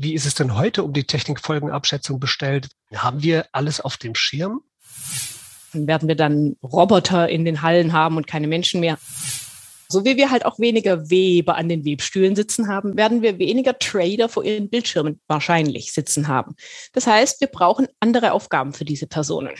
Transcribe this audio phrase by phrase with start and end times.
[0.00, 2.68] Wie ist es denn heute um die Technikfolgenabschätzung bestellt?
[2.94, 4.62] Haben wir alles auf dem Schirm?
[5.72, 8.96] Werden wir dann Roboter in den Hallen haben und keine Menschen mehr?
[9.88, 13.76] So wie wir halt auch weniger Weber an den Webstühlen sitzen haben, werden wir weniger
[13.76, 16.54] Trader vor ihren Bildschirmen wahrscheinlich sitzen haben.
[16.92, 19.56] Das heißt, wir brauchen andere Aufgaben für diese Personen.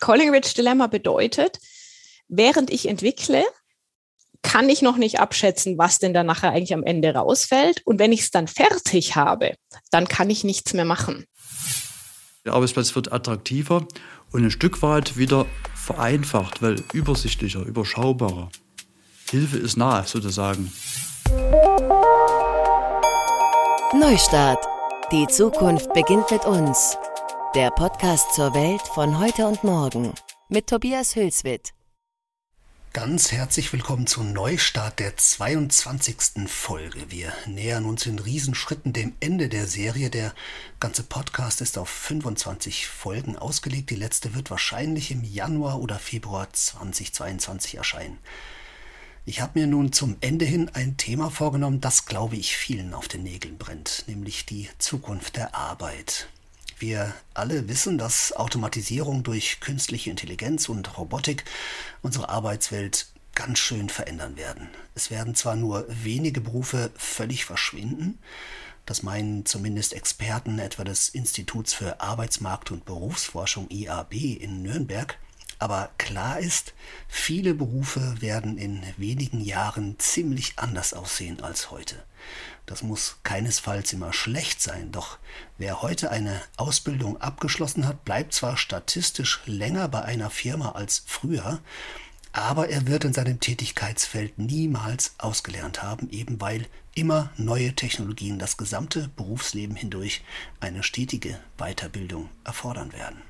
[0.00, 1.58] Calling Rich Dilemma bedeutet,
[2.28, 3.44] während ich entwickle,
[4.48, 7.82] kann ich noch nicht abschätzen, was denn da nachher eigentlich am Ende rausfällt.
[7.84, 9.54] Und wenn ich es dann fertig habe,
[9.90, 11.26] dann kann ich nichts mehr machen.
[12.46, 13.86] Der Arbeitsplatz wird attraktiver
[14.32, 15.44] und ein Stück weit wieder
[15.74, 18.48] vereinfacht, weil übersichtlicher, überschaubarer.
[19.28, 20.72] Hilfe ist nahe, sozusagen.
[24.00, 24.64] Neustart.
[25.12, 26.96] Die Zukunft beginnt mit uns.
[27.54, 30.14] Der Podcast zur Welt von heute und morgen
[30.48, 31.74] mit Tobias Hülswit.
[33.00, 36.48] Ganz herzlich willkommen zu Neustart der 22.
[36.48, 37.12] Folge.
[37.12, 40.10] Wir nähern uns in Riesenschritten dem Ende der Serie.
[40.10, 40.34] Der
[40.80, 43.90] ganze Podcast ist auf 25 Folgen ausgelegt.
[43.90, 48.18] Die letzte wird wahrscheinlich im Januar oder Februar 2022 erscheinen.
[49.26, 53.06] Ich habe mir nun zum Ende hin ein Thema vorgenommen, das, glaube ich, vielen auf
[53.06, 56.28] den Nägeln brennt, nämlich die Zukunft der Arbeit.
[56.78, 61.44] Wir alle wissen, dass Automatisierung durch künstliche Intelligenz und Robotik
[62.02, 64.68] unsere Arbeitswelt ganz schön verändern werden.
[64.94, 68.18] Es werden zwar nur wenige Berufe völlig verschwinden,
[68.86, 75.18] das meinen zumindest Experten etwa des Instituts für Arbeitsmarkt und Berufsforschung IAB in Nürnberg,
[75.58, 76.74] aber klar ist,
[77.08, 81.96] viele Berufe werden in wenigen Jahren ziemlich anders aussehen als heute.
[82.66, 85.18] Das muss keinesfalls immer schlecht sein, doch
[85.56, 91.60] wer heute eine Ausbildung abgeschlossen hat, bleibt zwar statistisch länger bei einer Firma als früher,
[92.32, 98.56] aber er wird in seinem Tätigkeitsfeld niemals ausgelernt haben, eben weil immer neue Technologien das
[98.56, 100.22] gesamte Berufsleben hindurch
[100.60, 103.27] eine stetige Weiterbildung erfordern werden.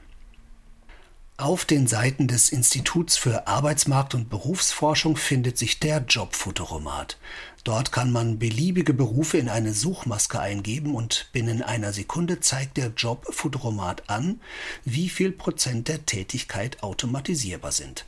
[1.41, 7.16] Auf den Seiten des Instituts für Arbeitsmarkt und Berufsforschung findet sich der Jobfotoromat.
[7.62, 12.88] Dort kann man beliebige Berufe in eine Suchmaske eingeben und binnen einer Sekunde zeigt der
[12.88, 14.41] Jobfotoromat an,
[14.84, 18.04] wie viel Prozent der Tätigkeit automatisierbar sind.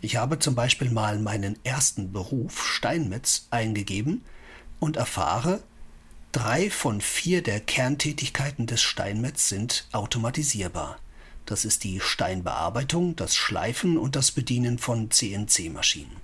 [0.00, 4.24] Ich habe zum Beispiel mal meinen ersten Beruf Steinmetz eingegeben
[4.80, 5.62] und erfahre,
[6.32, 10.98] drei von vier der Kerntätigkeiten des Steinmetz sind automatisierbar.
[11.46, 16.16] Das ist die Steinbearbeitung, das Schleifen und das Bedienen von CNC-Maschinen.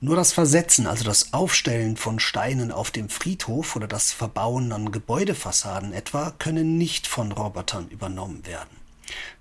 [0.00, 4.92] Nur das Versetzen, also das Aufstellen von Steinen auf dem Friedhof oder das Verbauen an
[4.92, 8.70] Gebäudefassaden etwa, können nicht von Robotern übernommen werden.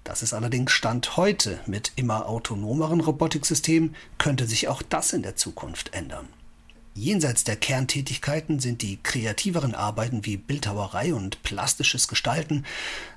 [0.03, 1.59] Das ist allerdings Stand heute.
[1.68, 6.28] Mit immer autonomeren Robotiksystemen könnte sich auch das in der Zukunft ändern.
[6.97, 12.66] Jenseits der Kerntätigkeiten sind die kreativeren Arbeiten wie Bildhauerei und plastisches Gestalten,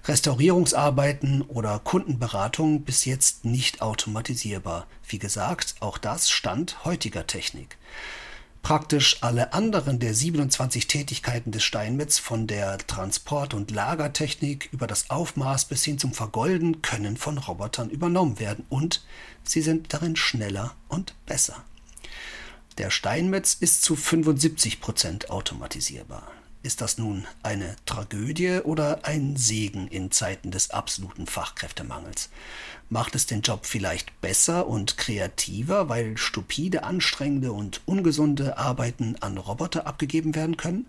[0.05, 4.87] Restaurierungsarbeiten oder Kundenberatung bis jetzt nicht automatisierbar.
[5.09, 7.79] Wie gesagt, auch das Stand heutiger Technik.
[8.61, 15.09] Praktisch alle anderen der 27 Tätigkeiten des Steinmetz, von der Transport- und Lagertechnik über das
[15.09, 19.03] Aufmaß bis hin zum Vergolden, können von Robotern übernommen werden und
[19.43, 21.65] sie sind darin schneller und besser.
[22.79, 26.31] Der Steinmetz ist zu 75 Prozent automatisierbar.
[26.63, 32.29] Ist das nun eine Tragödie oder ein Segen in Zeiten des absoluten Fachkräftemangels?
[32.91, 39.39] Macht es den Job vielleicht besser und kreativer, weil stupide, anstrengende und ungesunde Arbeiten an
[39.39, 40.87] Roboter abgegeben werden können?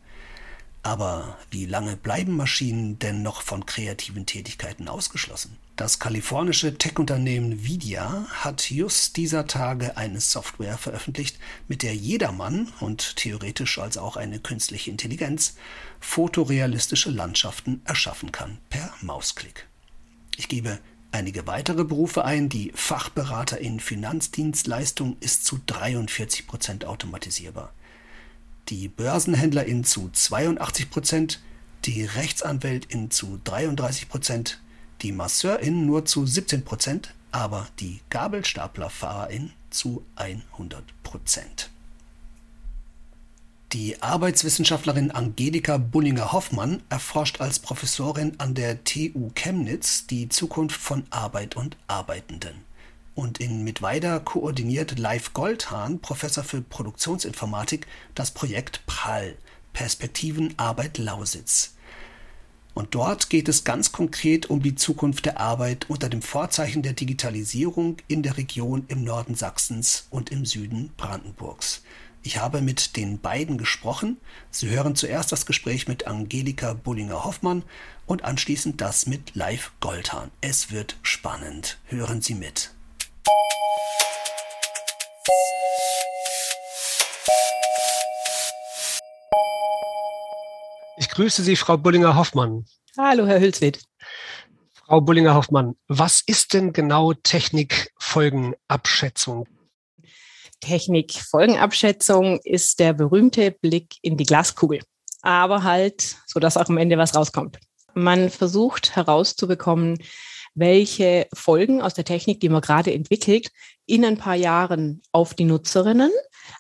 [0.84, 5.58] Aber wie lange bleiben Maschinen denn noch von kreativen Tätigkeiten ausgeschlossen?
[5.76, 13.16] Das kalifornische Tech-Unternehmen Vidia hat just dieser Tage eine Software veröffentlicht, mit der jedermann und
[13.16, 15.56] theoretisch als auch eine künstliche Intelligenz
[16.00, 19.68] fotorealistische Landschaften erschaffen kann per Mausklick.
[20.38, 20.80] Ich gebe
[21.12, 22.50] einige weitere Berufe ein.
[22.50, 27.74] Die Fachberater in Finanzdienstleistung ist zu 43 Prozent automatisierbar
[28.72, 31.42] die Börsenhändlerin zu 82 Prozent,
[31.86, 34.62] die Rechtsanwältin zu 33 Prozent,
[35.02, 41.70] die Masseurin nur zu 17 Prozent, aber die Gabelstaplerfahrerin zu 100 Prozent.
[43.74, 51.56] Die Arbeitswissenschaftlerin Angelika Bullinger-Hoffmann erforscht als Professorin an der TU Chemnitz die Zukunft von Arbeit
[51.56, 52.66] und Arbeitenden.
[53.16, 59.38] Und in Mittweida koordiniert Leif Goldhahn, Professor für Produktionsinformatik, das Projekt PRAL,
[59.72, 61.76] Perspektiven Arbeit Lausitz.
[62.74, 66.94] Und dort geht es ganz konkret um die Zukunft der Arbeit unter dem Vorzeichen der
[66.94, 71.84] Digitalisierung in der Region im Norden Sachsens und im Süden Brandenburgs.
[72.24, 74.18] Ich habe mit den beiden gesprochen.
[74.52, 77.64] Sie hören zuerst das Gespräch mit Angelika Bullinger-Hoffmann
[78.06, 80.30] und anschließend das mit Live Goldhahn.
[80.40, 81.80] Es wird spannend.
[81.88, 82.72] Hören Sie mit.
[91.12, 92.66] Grüße Sie, Frau Bullinger-Hoffmann.
[92.98, 93.84] Hallo, Herr Hülswit.
[94.74, 99.48] Frau Bullinger-Hoffmann, was ist denn genau Technikfolgenabschätzung?
[100.62, 104.82] Technikfolgenabschätzung ist der berühmte Blick in die Glaskugel,
[105.22, 107.60] aber halt, so dass auch am Ende was rauskommt.
[107.94, 109.98] Man versucht herauszubekommen,
[110.54, 113.50] welche Folgen aus der Technik, die man gerade entwickelt,
[113.86, 116.12] in ein paar Jahren auf die Nutzerinnen,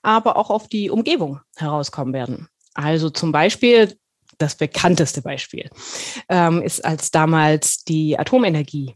[0.02, 2.48] aber auch auf die Umgebung herauskommen werden.
[2.74, 3.98] Also zum Beispiel,
[4.42, 5.70] das bekannteste Beispiel
[6.30, 8.96] ähm, ist, als damals die Atomenergie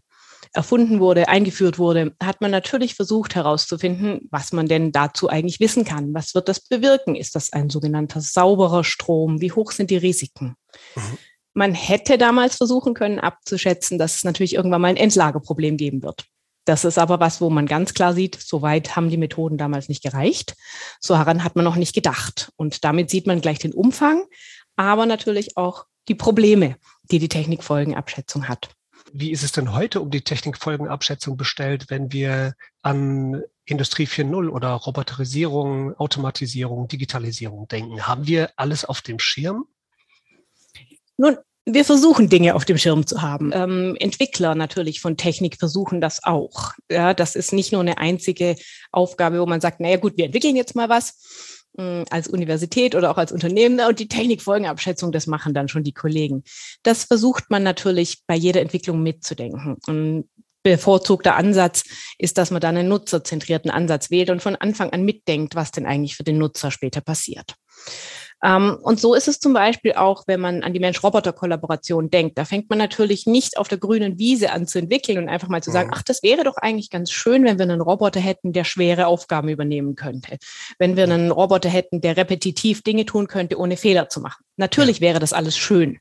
[0.53, 5.83] erfunden wurde, eingeführt wurde, hat man natürlich versucht herauszufinden, was man denn dazu eigentlich wissen
[5.83, 6.13] kann.
[6.13, 7.15] Was wird das bewirken?
[7.15, 9.41] Ist das ein sogenannter sauberer Strom?
[9.41, 10.55] Wie hoch sind die Risiken?
[10.95, 11.17] Mhm.
[11.53, 16.25] Man hätte damals versuchen können abzuschätzen, dass es natürlich irgendwann mal ein Endlagerproblem geben wird.
[16.65, 19.87] Das ist aber was, wo man ganz klar sieht, so weit haben die Methoden damals
[19.87, 20.55] nicht gereicht.
[20.99, 22.51] So heran hat man noch nicht gedacht.
[22.55, 24.23] Und damit sieht man gleich den Umfang,
[24.75, 26.77] aber natürlich auch die Probleme,
[27.11, 28.69] die die Technikfolgenabschätzung hat.
[29.13, 34.69] Wie ist es denn heute um die Technikfolgenabschätzung bestellt, wenn wir an Industrie 4.0 oder
[34.69, 38.07] Roboterisierung, Automatisierung, Digitalisierung denken?
[38.07, 39.65] Haben wir alles auf dem Schirm?
[41.17, 43.51] Nun, wir versuchen Dinge auf dem Schirm zu haben.
[43.53, 46.73] Ähm, Entwickler natürlich von Technik versuchen das auch.
[46.91, 48.55] Ja, das ist nicht nur eine einzige
[48.91, 53.17] Aufgabe, wo man sagt, naja gut, wir entwickeln jetzt mal was als Universität oder auch
[53.17, 56.43] als Unternehmen und die Technikfolgenabschätzung, das machen dann schon die Kollegen.
[56.83, 59.77] Das versucht man natürlich bei jeder Entwicklung mitzudenken.
[59.87, 60.29] Und
[60.63, 61.83] bevorzugter Ansatz
[62.17, 65.85] ist, dass man dann einen nutzerzentrierten Ansatz wählt und von Anfang an mitdenkt, was denn
[65.85, 67.55] eigentlich für den Nutzer später passiert.
[68.43, 72.37] Ähm, und so ist es zum Beispiel auch, wenn man an die Mensch-Roboter-Kollaboration denkt.
[72.37, 75.63] Da fängt man natürlich nicht auf der grünen Wiese an zu entwickeln und einfach mal
[75.63, 75.93] zu sagen, mhm.
[75.95, 79.49] ach, das wäre doch eigentlich ganz schön, wenn wir einen Roboter hätten, der schwere Aufgaben
[79.49, 80.37] übernehmen könnte.
[80.77, 84.43] Wenn wir einen Roboter hätten, der repetitiv Dinge tun könnte, ohne Fehler zu machen.
[84.57, 85.99] Natürlich wäre das alles schön.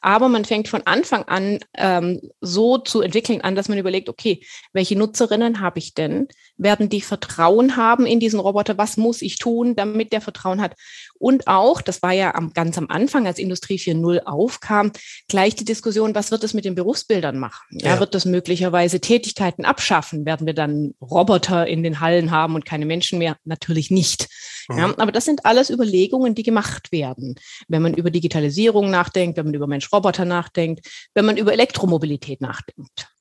[0.00, 4.44] Aber man fängt von Anfang an ähm, so zu entwickeln an, dass man überlegt, okay,
[4.72, 6.28] welche Nutzerinnen habe ich denn?
[6.56, 8.76] Werden die Vertrauen haben in diesen Roboter?
[8.78, 10.74] Was muss ich tun, damit der Vertrauen hat?
[11.18, 14.92] Und auch, das war ja am, ganz am Anfang, als Industrie 4.0 aufkam,
[15.28, 17.64] gleich die Diskussion, was wird es mit den Berufsbildern machen?
[17.70, 18.00] Ja, ja.
[18.00, 20.26] Wird das möglicherweise Tätigkeiten abschaffen?
[20.26, 23.36] Werden wir dann Roboter in den Hallen haben und keine Menschen mehr?
[23.44, 24.28] Natürlich nicht.
[24.68, 24.78] Mhm.
[24.78, 27.36] Ja, aber das sind alles Überlegungen, die gemacht werden.
[27.68, 33.13] Wenn man über Digitalisierung nachdenkt, wenn man über Mensch-Roboter nachdenkt, wenn man über Elektromobilität nachdenkt.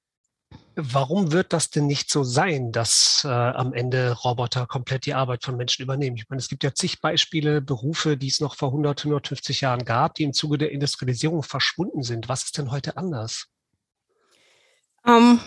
[0.76, 5.44] Warum wird das denn nicht so sein, dass äh, am Ende Roboter komplett die Arbeit
[5.44, 6.18] von Menschen übernehmen?
[6.18, 9.86] Ich meine, es gibt ja zig Beispiele, Berufe, die es noch vor 100, 150 Jahren
[9.86, 12.28] gab, die im Zuge der Industrialisierung verschwunden sind.
[12.28, 13.46] Was ist denn heute anders?
[15.06, 15.40] Ähm,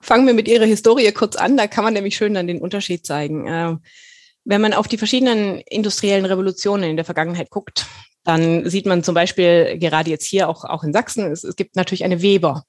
[0.00, 1.56] fangen wir mit Ihrer Historie kurz an.
[1.56, 3.48] Da kann man nämlich schön dann den Unterschied zeigen.
[3.48, 3.78] Uh,
[4.44, 7.86] wenn man auf die verschiedenen industriellen Revolutionen in der Vergangenheit guckt,
[8.24, 11.74] dann sieht man zum Beispiel gerade jetzt hier auch, auch in Sachsen, es, es gibt
[11.74, 12.64] natürlich eine Weber.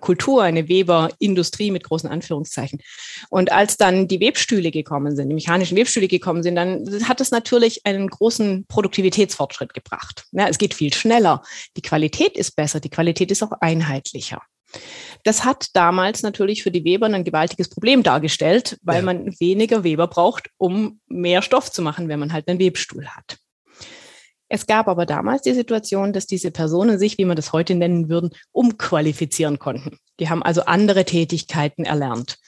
[0.00, 2.80] Kultur, eine Weberindustrie mit großen Anführungszeichen.
[3.28, 7.30] Und als dann die Webstühle gekommen sind, die mechanischen Webstühle gekommen sind, dann hat es
[7.30, 10.24] natürlich einen großen Produktivitätsfortschritt gebracht.
[10.32, 11.42] Ja, es geht viel schneller.
[11.76, 14.42] Die Qualität ist besser, die Qualität ist auch einheitlicher.
[15.24, 19.02] Das hat damals natürlich für die Weber ein gewaltiges Problem dargestellt, weil ja.
[19.02, 23.38] man weniger Weber braucht, um mehr Stoff zu machen, wenn man halt einen Webstuhl hat.
[24.48, 28.08] Es gab aber damals die Situation, dass diese Personen sich, wie man das heute nennen
[28.08, 29.98] würden, umqualifizieren konnten.
[30.20, 32.38] Die haben also andere Tätigkeiten erlernt.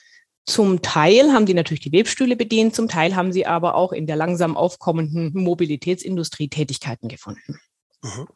[0.47, 4.07] Zum Teil haben die natürlich die Webstühle bedient, zum Teil haben sie aber auch in
[4.07, 7.59] der langsam aufkommenden Mobilitätsindustrie Tätigkeiten gefunden.
[8.01, 8.27] Mhm.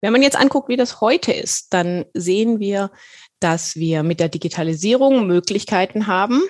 [0.00, 2.90] Wenn man jetzt anguckt, wie das heute ist, dann sehen wir,
[3.38, 6.40] dass wir mit der Digitalisierung Möglichkeiten haben,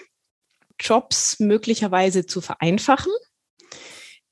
[0.78, 3.12] Jobs möglicherweise zu vereinfachen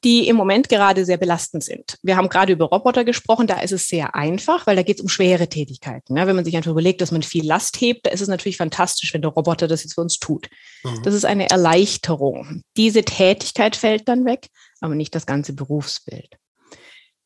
[0.05, 1.99] die im Moment gerade sehr belastend sind.
[2.02, 5.02] Wir haben gerade über Roboter gesprochen, da ist es sehr einfach, weil da geht es
[5.02, 6.17] um schwere Tätigkeiten.
[6.17, 8.57] Ja, wenn man sich einfach überlegt, dass man viel Last hebt, da ist es natürlich
[8.57, 10.49] fantastisch, wenn der Roboter das jetzt für uns tut.
[10.85, 11.02] Mhm.
[11.02, 12.62] Das ist eine Erleichterung.
[12.76, 14.49] Diese Tätigkeit fällt dann weg,
[14.81, 16.37] aber nicht das ganze Berufsbild.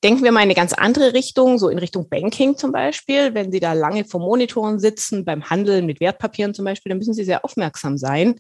[0.03, 3.35] Denken wir mal in eine ganz andere Richtung, so in Richtung Banking zum Beispiel.
[3.35, 7.15] Wenn Sie da lange vor Monitoren sitzen, beim Handeln mit Wertpapieren zum Beispiel, dann müssen
[7.15, 8.35] Sie sehr aufmerksam sein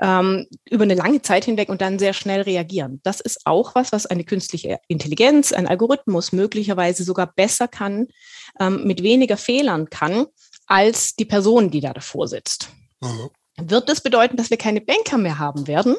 [0.00, 3.00] ähm, über eine lange Zeit hinweg und dann sehr schnell reagieren.
[3.02, 8.08] Das ist auch was, was eine künstliche Intelligenz, ein Algorithmus möglicherweise sogar besser kann,
[8.60, 10.26] ähm, mit weniger Fehlern kann,
[10.66, 12.70] als die Person, die da davor sitzt.
[13.00, 13.30] Mhm.
[13.58, 15.96] Wird das bedeuten, dass wir keine Banker mehr haben werden?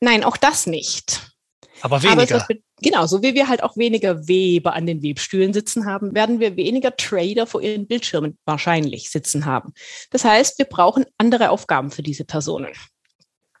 [0.00, 1.34] Nein, auch das nicht.
[1.82, 2.36] Aber weniger.
[2.36, 2.46] Aber
[2.80, 6.56] genau, so wie wir halt auch weniger Weber an den Webstühlen sitzen haben, werden wir
[6.56, 9.72] weniger Trader vor ihren Bildschirmen wahrscheinlich sitzen haben.
[10.10, 12.72] Das heißt, wir brauchen andere Aufgaben für diese Personen.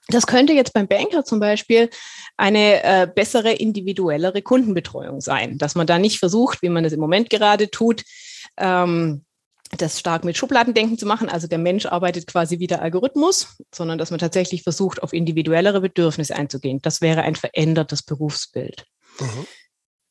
[0.08, 1.88] Das könnte jetzt beim Banker zum Beispiel
[2.36, 7.00] eine äh, bessere, individuellere Kundenbetreuung sein, dass man da nicht versucht, wie man es im
[7.00, 8.02] Moment gerade tut,
[8.58, 9.24] ähm,
[9.78, 11.28] das stark mit Schubladendenken zu machen.
[11.28, 15.80] Also der Mensch arbeitet quasi wie der Algorithmus, sondern dass man tatsächlich versucht, auf individuellere
[15.80, 16.80] Bedürfnisse einzugehen.
[16.82, 18.84] Das wäre ein verändertes Berufsbild.
[19.20, 19.46] Mhm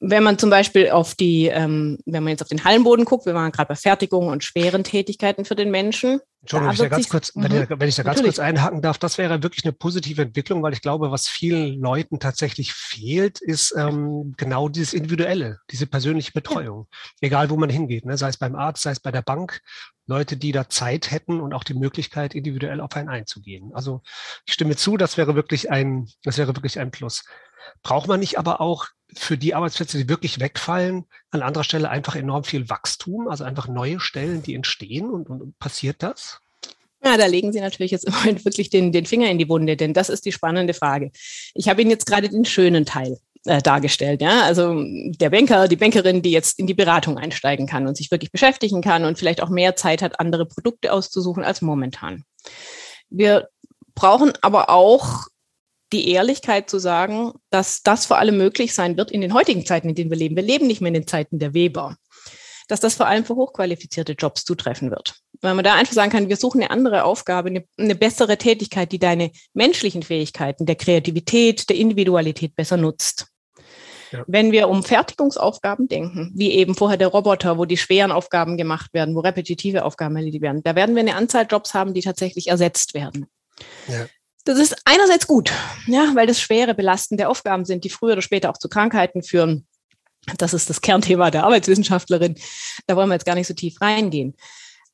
[0.05, 3.33] wenn man zum Beispiel auf die, ähm, wenn man jetzt auf den Hallenboden guckt, wir
[3.33, 6.19] waren gerade bei Fertigung und schweren Tätigkeiten für den Menschen.
[6.43, 7.79] Entschuldigung, wenn ich, da ganz kurz, wenn, ich, mhm.
[7.79, 10.81] wenn ich da ganz kurz einhaken darf, das wäre wirklich eine positive Entwicklung, weil ich
[10.81, 16.87] glaube, was vielen Leuten tatsächlich fehlt, ist ähm, genau dieses Individuelle, diese persönliche Betreuung.
[16.91, 16.97] Ja.
[17.21, 18.17] Egal, wo man hingeht, ne?
[18.17, 19.61] sei es beim Arzt, sei es bei der Bank,
[20.05, 23.71] Leute, die da Zeit hätten und auch die Möglichkeit, individuell auf einen einzugehen.
[23.73, 24.01] Also
[24.45, 27.23] ich stimme zu, das wäre wirklich ein, das wäre wirklich ein Plus.
[27.81, 32.15] Braucht man nicht aber auch für die Arbeitsplätze, die wirklich wegfallen, an anderer Stelle einfach
[32.15, 36.39] enorm viel Wachstum, also einfach neue Stellen, die entstehen und, und passiert das?
[37.03, 39.75] Ja, da legen Sie natürlich jetzt im Moment wirklich den, den Finger in die Wunde,
[39.75, 41.11] denn das ist die spannende Frage.
[41.53, 44.21] Ich habe Ihnen jetzt gerade den schönen Teil äh, dargestellt.
[44.21, 44.43] Ja?
[44.43, 48.31] Also der Banker, die Bankerin, die jetzt in die Beratung einsteigen kann und sich wirklich
[48.31, 52.23] beschäftigen kann und vielleicht auch mehr Zeit hat, andere Produkte auszusuchen als momentan.
[53.09, 53.49] Wir
[53.95, 55.27] brauchen aber auch
[55.93, 59.89] die Ehrlichkeit zu sagen, dass das vor allem möglich sein wird in den heutigen Zeiten,
[59.89, 60.35] in denen wir leben.
[60.35, 61.95] Wir leben nicht mehr in den Zeiten der Weber.
[62.67, 65.15] Dass das vor allem für hochqualifizierte Jobs zutreffen wird.
[65.41, 68.91] Weil man da einfach sagen kann, wir suchen eine andere Aufgabe, eine, eine bessere Tätigkeit,
[68.91, 73.27] die deine menschlichen Fähigkeiten der Kreativität, der Individualität besser nutzt.
[74.11, 74.23] Ja.
[74.27, 78.93] Wenn wir um Fertigungsaufgaben denken, wie eben vorher der Roboter, wo die schweren Aufgaben gemacht
[78.93, 82.47] werden, wo repetitive Aufgaben erledigt werden, da werden wir eine Anzahl Jobs haben, die tatsächlich
[82.47, 83.25] ersetzt werden.
[83.87, 84.05] Ja.
[84.45, 85.53] Das ist einerseits gut,
[85.87, 89.65] ja, weil das schwere, belastende Aufgaben sind, die früher oder später auch zu Krankheiten führen.
[90.37, 92.35] Das ist das Kernthema der Arbeitswissenschaftlerin.
[92.87, 94.35] Da wollen wir jetzt gar nicht so tief reingehen.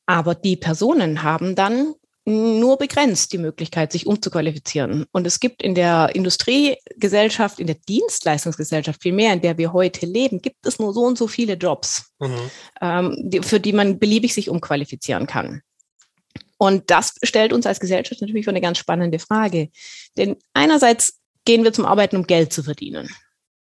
[0.05, 1.93] Aber die Personen haben dann
[2.25, 5.05] nur begrenzt die Möglichkeit, sich umzuqualifizieren.
[5.11, 10.41] Und es gibt in der Industriegesellschaft, in der Dienstleistungsgesellschaft vielmehr, in der wir heute leben,
[10.41, 12.51] gibt es nur so und so viele Jobs, mhm.
[12.81, 15.61] ähm, die, für die man beliebig sich umqualifizieren kann.
[16.59, 19.69] Und das stellt uns als Gesellschaft natürlich für eine ganz spannende Frage.
[20.17, 23.09] Denn einerseits gehen wir zum Arbeiten, um Geld zu verdienen.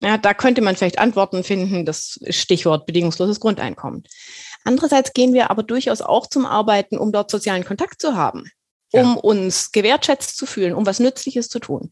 [0.01, 4.04] Ja, da könnte man vielleicht Antworten finden, das Stichwort bedingungsloses Grundeinkommen.
[4.63, 8.50] Andererseits gehen wir aber durchaus auch zum Arbeiten, um dort sozialen Kontakt zu haben,
[8.92, 9.13] um ja.
[9.13, 11.92] uns gewertschätzt zu fühlen, um was Nützliches zu tun.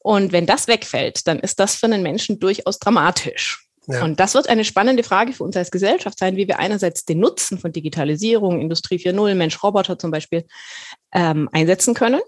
[0.00, 3.61] Und wenn das wegfällt, dann ist das für einen Menschen durchaus dramatisch.
[3.86, 4.04] Ja.
[4.04, 7.18] Und das wird eine spannende Frage für uns als Gesellschaft sein, wie wir einerseits den
[7.18, 10.44] Nutzen von Digitalisierung, Industrie 4.0, Mensch-Roboter zum Beispiel
[11.12, 12.20] ähm, einsetzen können.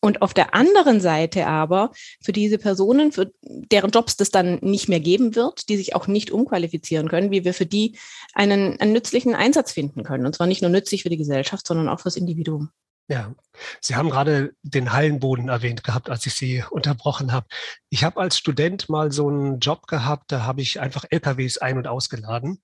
[0.00, 1.90] Und auf der anderen Seite aber
[2.22, 6.08] für diese Personen, für deren Jobs das dann nicht mehr geben wird, die sich auch
[6.08, 7.96] nicht umqualifizieren können, wie wir für die
[8.34, 10.26] einen, einen nützlichen Einsatz finden können.
[10.26, 12.68] Und zwar nicht nur nützlich für die Gesellschaft, sondern auch fürs Individuum.
[13.06, 13.34] Ja,
[13.82, 17.46] Sie haben gerade den Hallenboden erwähnt gehabt, als ich Sie unterbrochen habe.
[17.90, 21.76] Ich habe als Student mal so einen Job gehabt, da habe ich einfach LKWs ein-
[21.76, 22.62] und ausgeladen.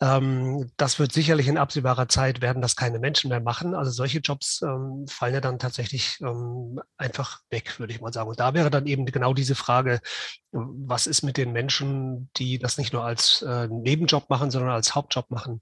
[0.00, 3.74] Ähm, das wird sicherlich in absehbarer Zeit werden das keine Menschen mehr machen.
[3.74, 8.30] Also solche Jobs ähm, fallen ja dann tatsächlich ähm, einfach weg, würde ich mal sagen.
[8.30, 10.00] Und da wäre dann eben genau diese Frage,
[10.52, 14.94] was ist mit den Menschen, die das nicht nur als äh, Nebenjob machen, sondern als
[14.94, 15.60] Hauptjob machen?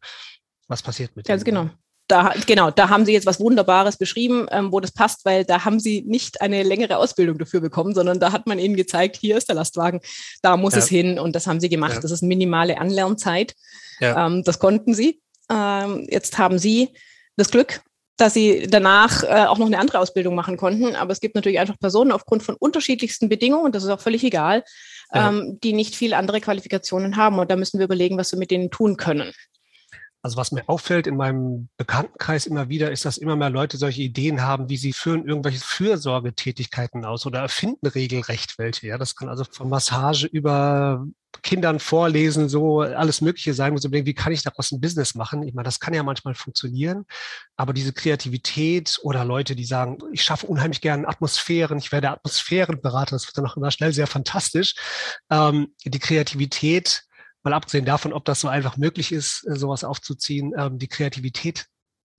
[0.69, 1.33] Was passiert mit denen?
[1.33, 1.71] Ganz genau
[2.11, 5.65] da, genau, da haben Sie jetzt was Wunderbares beschrieben, ähm, wo das passt, weil da
[5.65, 9.37] haben Sie nicht eine längere Ausbildung dafür bekommen, sondern da hat man Ihnen gezeigt, hier
[9.37, 10.01] ist der Lastwagen,
[10.43, 10.81] da muss ja.
[10.81, 11.95] es hin und das haben Sie gemacht.
[11.95, 12.01] Ja.
[12.01, 13.55] Das ist minimale Anlernzeit.
[14.01, 14.27] Ja.
[14.27, 15.21] Ähm, das konnten Sie.
[15.51, 16.91] Ähm, jetzt haben Sie
[17.37, 17.81] das Glück,
[18.17, 20.97] dass Sie danach äh, auch noch eine andere Ausbildung machen konnten.
[20.97, 24.65] Aber es gibt natürlich einfach Personen aufgrund von unterschiedlichsten Bedingungen, das ist auch völlig egal,
[25.13, 27.39] ähm, die nicht viel andere Qualifikationen haben.
[27.39, 29.33] Und da müssen wir überlegen, was wir mit denen tun können.
[30.23, 34.03] Also was mir auffällt in meinem Bekanntenkreis immer wieder, ist, dass immer mehr Leute solche
[34.03, 38.89] Ideen haben, wie sie führen irgendwelche Fürsorgetätigkeiten aus oder erfinden regelrecht welche.
[38.89, 41.07] Ja, das kann also von Massage über
[41.43, 45.43] Kindern vorlesen, so alles Mögliche sein, muss überlegen, wie kann ich daraus ein Business machen?
[45.43, 47.07] Ich meine, das kann ja manchmal funktionieren,
[47.57, 53.13] aber diese Kreativität oder Leute, die sagen, ich schaffe unheimlich gerne Atmosphären, ich werde Atmosphärenberater,
[53.13, 54.75] das wird dann auch immer schnell sehr fantastisch.
[55.31, 57.05] Ähm, die Kreativität
[57.43, 61.67] mal abgesehen davon, ob das so einfach möglich ist, äh, sowas aufzuziehen, ähm, die Kreativität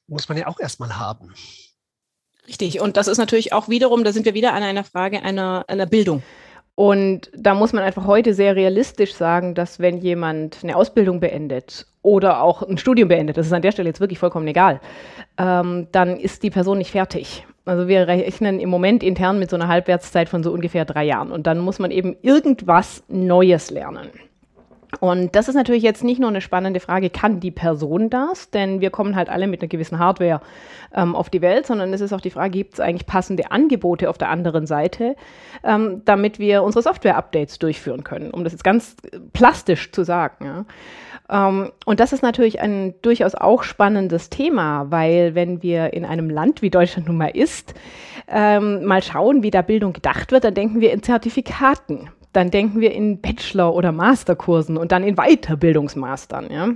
[0.08, 1.34] muss man ja auch erstmal haben.
[2.48, 2.82] Richtig.
[2.82, 5.86] Und das ist natürlich auch wiederum, da sind wir wieder an einer Frage einer, einer
[5.86, 6.24] Bildung.
[6.76, 11.86] Und da muss man einfach heute sehr realistisch sagen, dass wenn jemand eine Ausbildung beendet
[12.02, 14.82] oder auch ein Studium beendet, das ist an der Stelle jetzt wirklich vollkommen egal,
[15.38, 17.46] ähm, dann ist die Person nicht fertig.
[17.66, 21.32] Also wir rechnen im Moment intern mit so einer Halbwertszeit von so ungefähr drei Jahren.
[21.32, 24.10] Und dann muss man eben irgendwas Neues lernen.
[25.00, 28.50] Und das ist natürlich jetzt nicht nur eine spannende Frage, kann die Person das?
[28.50, 30.42] Denn wir kommen halt alle mit einer gewissen Hardware
[30.94, 34.10] ähm, auf die Welt, sondern es ist auch die Frage, gibt es eigentlich passende Angebote
[34.10, 35.16] auf der anderen Seite,
[35.64, 38.96] ähm, damit wir unsere Software-Updates durchführen können, um das jetzt ganz
[39.34, 40.46] plastisch zu sagen.
[40.46, 40.66] Ja.
[41.32, 46.30] Ähm, und das ist natürlich ein durchaus auch spannendes Thema, weil wenn wir in einem
[46.30, 47.74] Land wie Deutschland nun mal ist,
[48.28, 52.80] ähm, mal schauen, wie da Bildung gedacht wird, dann denken wir in Zertifikaten dann denken
[52.80, 56.52] wir in Bachelor- oder Masterkursen und dann in Weiterbildungsmastern.
[56.52, 56.70] Ja?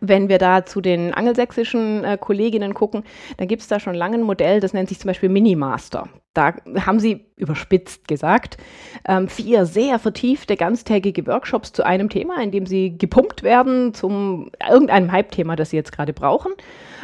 [0.00, 3.04] Wenn wir da zu den angelsächsischen äh, Kolleginnen gucken,
[3.38, 6.08] dann gibt es da schon lange ein Modell, das nennt sich zum Beispiel Minimaster.
[6.34, 6.54] Da
[6.86, 8.58] haben sie überspitzt gesagt
[9.06, 14.50] ähm, vier sehr vertiefte ganztägige Workshops zu einem Thema, in dem sie gepumpt werden zum
[14.70, 16.52] irgendeinem Hype-Thema, das sie jetzt gerade brauchen.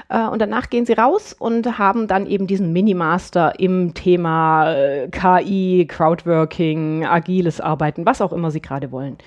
[0.09, 5.09] Äh, und danach gehen sie raus und haben dann eben diesen Mini-Master im Thema äh,
[5.09, 9.19] KI, Crowdworking, agiles Arbeiten, was auch immer sie gerade wollen.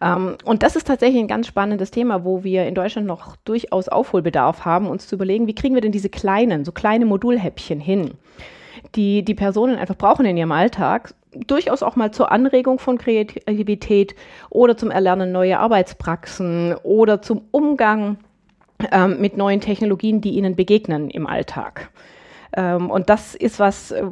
[0.00, 3.88] Ähm, und das ist tatsächlich ein ganz spannendes Thema, wo wir in Deutschland noch durchaus
[3.88, 8.12] Aufholbedarf haben, uns zu überlegen, wie kriegen wir denn diese kleinen, so kleine Modulhäppchen hin,
[8.94, 11.14] die die Personen einfach brauchen in ihrem Alltag,
[11.46, 14.14] durchaus auch mal zur Anregung von Kreativität
[14.50, 18.18] oder zum Erlernen neuer Arbeitspraxen oder zum Umgang
[18.92, 21.90] ähm, mit neuen Technologien, die ihnen begegnen im Alltag.
[22.56, 24.02] Ähm, und das ist was, äh,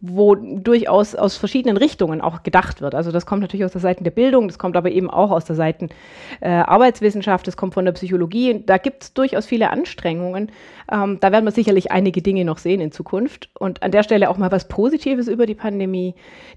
[0.00, 2.94] wo durchaus aus verschiedenen Richtungen auch gedacht wird.
[2.94, 5.44] Also das kommt natürlich aus der Seite der Bildung, das kommt aber eben auch aus
[5.44, 5.88] der Seite
[6.40, 8.62] äh, Arbeitswissenschaft, das kommt von der Psychologie.
[8.66, 10.50] Da gibt es durchaus viele Anstrengungen.
[10.92, 13.48] Ähm, da werden wir sicherlich einige Dinge noch sehen in Zukunft.
[13.58, 16.14] Und an der Stelle auch mal was Positives über die Pandemie.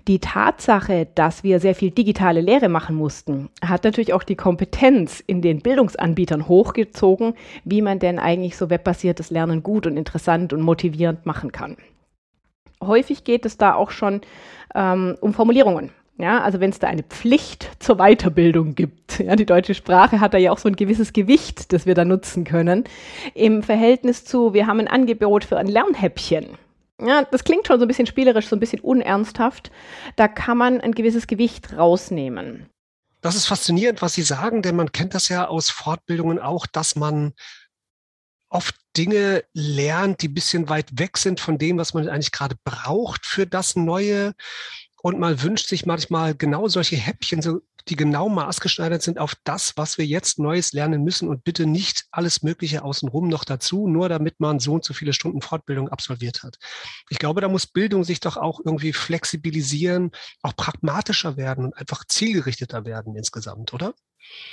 [0.10, 5.24] Die Tatsache, dass wir sehr viel digitale Lehre machen mussten, hat natürlich auch die Kompetenz
[5.26, 10.62] in den Bildungsanbietern hochgezogen, wie man denn eigentlich so webbasiertes Lernen gut und interessant und
[10.62, 11.78] motivierend machen kann.
[12.84, 14.20] Häufig geht es da auch schon
[14.76, 15.92] ähm, um Formulierungen.
[16.18, 20.34] Ja, also wenn es da eine Pflicht zur Weiterbildung gibt, ja, die deutsche Sprache hat
[20.34, 22.86] da ja auch so ein gewisses Gewicht, das wir da nutzen können,
[23.34, 26.58] im Verhältnis zu, wir haben ein Angebot für ein Lernhäppchen.
[27.02, 29.72] Ja, das klingt schon so ein bisschen spielerisch, so ein bisschen unernsthaft.
[30.16, 32.70] Da kann man ein gewisses Gewicht rausnehmen.
[33.20, 36.96] Das ist faszinierend, was Sie sagen, denn man kennt das ja aus Fortbildungen auch, dass
[36.96, 37.34] man
[38.50, 42.56] oft Dinge lernt, die ein bisschen weit weg sind von dem, was man eigentlich gerade
[42.64, 44.34] braucht für das Neue.
[45.06, 49.78] Und man wünscht sich manchmal genau solche Häppchen, so, die genau maßgeschneidert sind auf das,
[49.78, 54.10] was wir jetzt Neues lernen müssen und bitte nicht alles Mögliche außenrum noch dazu, nur
[54.10, 56.58] damit man so und so viele Stunden Fortbildung absolviert hat.
[57.12, 60.10] Ich glaube, da muss Bildung sich doch auch irgendwie flexibilisieren,
[60.42, 63.94] auch pragmatischer werden und einfach zielgerichteter werden insgesamt, oder?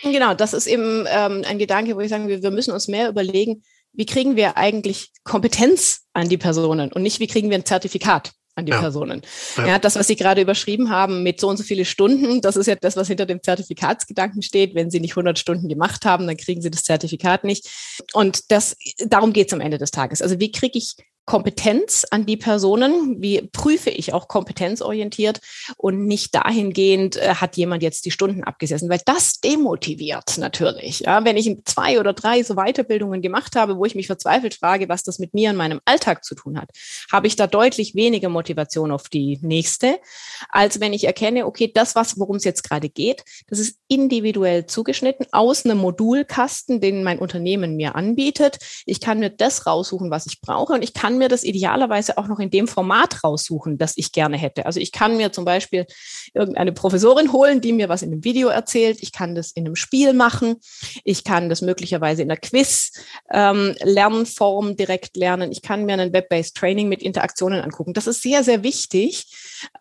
[0.03, 3.09] Genau, das ist eben ähm, ein Gedanke, wo ich sage, wir, wir müssen uns mehr
[3.09, 3.63] überlegen,
[3.95, 8.33] wie kriegen wir eigentlich Kompetenz an die Personen und nicht, wie kriegen wir ein Zertifikat
[8.55, 8.81] an die ja.
[8.81, 9.23] Personen.
[9.57, 9.67] Ja.
[9.67, 9.79] ja.
[9.79, 12.77] das, was Sie gerade überschrieben haben mit so und so viele Stunden, das ist ja
[12.77, 14.75] das, was hinter dem Zertifikatsgedanken steht.
[14.75, 17.69] Wenn Sie nicht 100 Stunden gemacht haben, dann kriegen Sie das Zertifikat nicht.
[18.13, 20.21] Und das, darum geht es am Ende des Tages.
[20.21, 23.23] Also wie kriege ich Kompetenz an die Personen?
[23.23, 25.41] Wie prüfe ich auch kompetenzorientiert
[25.77, 28.89] und nicht dahingehend, äh, hat jemand jetzt die Stunden abgesessen?
[28.89, 31.01] Weil das demotiviert natürlich.
[31.01, 31.25] Ja?
[31.25, 35.03] Wenn ich zwei oder drei so Weiterbildungen gemacht habe, wo ich mich verzweifelt frage, was
[35.05, 36.71] das mit mir in meinem Alltag zu tun hat,
[37.11, 40.01] habe ich da deutlich weniger Motivation auf die nächste,
[40.49, 44.65] als wenn ich erkenne, okay, das, was, worum es jetzt gerade geht, das ist individuell
[44.65, 48.57] zugeschnitten aus einem Modulkasten, den mein Unternehmen mir anbietet.
[48.87, 52.27] Ich kann mir das raussuchen, was ich brauche und ich kann mir das idealerweise auch
[52.27, 54.65] noch in dem Format raussuchen, das ich gerne hätte.
[54.65, 55.85] Also ich kann mir zum Beispiel
[56.33, 59.03] irgendeine Professorin holen, die mir was in einem Video erzählt.
[59.03, 60.57] Ich kann das in einem Spiel machen.
[61.05, 65.53] Ich kann das möglicherweise in einer Quiz-Lernform ähm, direkt lernen.
[65.53, 67.93] Ich kann mir ein Web-based Training mit Interaktionen angucken.
[67.93, 69.27] Das ist sehr, sehr wichtig,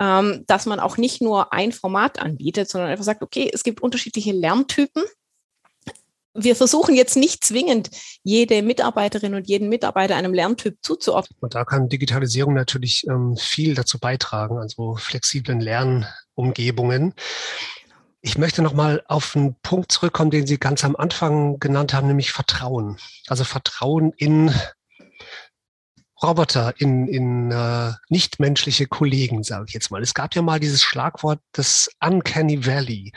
[0.01, 3.81] ähm, dass man auch nicht nur ein Format anbietet, sondern einfach sagt, okay, es gibt
[3.81, 4.00] unterschiedliche
[4.39, 5.03] Lerntypen
[6.33, 7.89] wir versuchen jetzt nicht zwingend
[8.23, 11.37] jede Mitarbeiterin und jeden Mitarbeiter einem Lerntyp zuzuordnen.
[11.41, 17.13] Und da kann Digitalisierung natürlich ähm, viel dazu beitragen, also flexiblen Lernumgebungen.
[18.21, 22.07] Ich möchte noch mal auf einen Punkt zurückkommen, den Sie ganz am Anfang genannt haben,
[22.07, 22.97] nämlich Vertrauen.
[23.27, 24.53] Also Vertrauen in
[26.23, 30.01] Roboter, in, in äh, nichtmenschliche Kollegen, sage ich jetzt mal.
[30.01, 33.11] Es gab ja mal dieses Schlagwort des Uncanny Valley,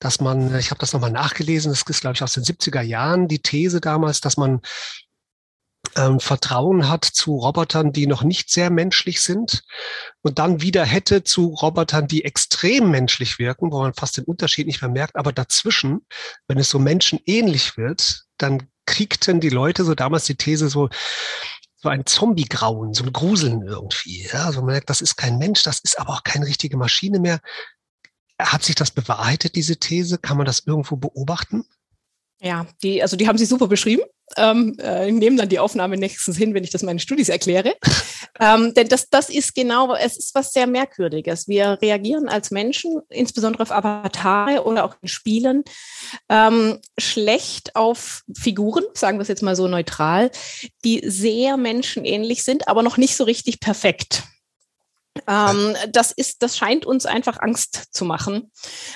[0.00, 3.28] dass man, ich habe das nochmal nachgelesen, das ist, glaube ich, aus den 70er Jahren,
[3.28, 4.60] die These damals, dass man
[5.96, 9.62] ähm, Vertrauen hat zu Robotern, die noch nicht sehr menschlich sind
[10.22, 14.66] und dann wieder hätte zu Robotern, die extrem menschlich wirken, wo man fast den Unterschied
[14.66, 15.16] nicht mehr merkt.
[15.16, 16.06] Aber dazwischen,
[16.48, 20.88] wenn es so menschenähnlich wird, dann kriegten die Leute so damals die These so,
[21.82, 24.26] so ein Zombie-Grauen, so ein Gruseln irgendwie.
[24.32, 27.20] Ja, also man merkt, das ist kein Mensch, das ist aber auch keine richtige Maschine
[27.20, 27.40] mehr.
[28.38, 30.18] Hat sich das bewahrheitet, diese These?
[30.18, 31.64] Kann man das irgendwo beobachten?
[32.40, 34.02] Ja, die, also die haben sie super beschrieben.
[34.36, 37.74] Ähm, äh, nehmen dann die Aufnahme nächstens hin, wenn ich das meinen Studis erkläre.
[38.40, 41.48] ähm, denn das, das ist genau, es ist was sehr Merkwürdiges.
[41.48, 45.64] Wir reagieren als Menschen, insbesondere auf Avatare oder auch in Spielen,
[46.28, 50.30] ähm, schlecht auf Figuren, sagen wir es jetzt mal so neutral,
[50.84, 54.22] die sehr menschenähnlich sind, aber noch nicht so richtig perfekt.
[55.26, 58.50] Ähm, das ist, das scheint uns einfach Angst zu machen,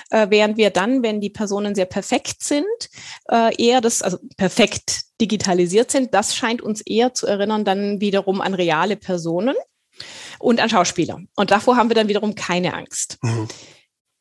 [0.09, 2.65] äh, während wir dann, wenn die Personen sehr perfekt sind,
[3.29, 8.41] äh, eher das, also perfekt digitalisiert sind, das scheint uns eher zu erinnern dann wiederum
[8.41, 9.55] an reale Personen
[10.39, 11.21] und an Schauspieler.
[11.35, 13.17] Und davor haben wir dann wiederum keine Angst.
[13.21, 13.47] Mhm.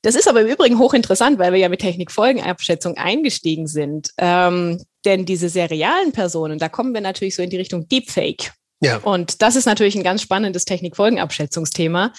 [0.02, 4.10] Das ist aber im Übrigen hochinteressant, weil wir ja mit Technikfolgenabschätzung eingestiegen sind.
[4.18, 8.52] Ähm, denn diese sehr realen Personen, da kommen wir natürlich so in die Richtung Deepfake.
[8.84, 8.98] Ja.
[8.98, 12.12] Und das ist natürlich ein ganz spannendes Technikfolgenabschätzungsthema.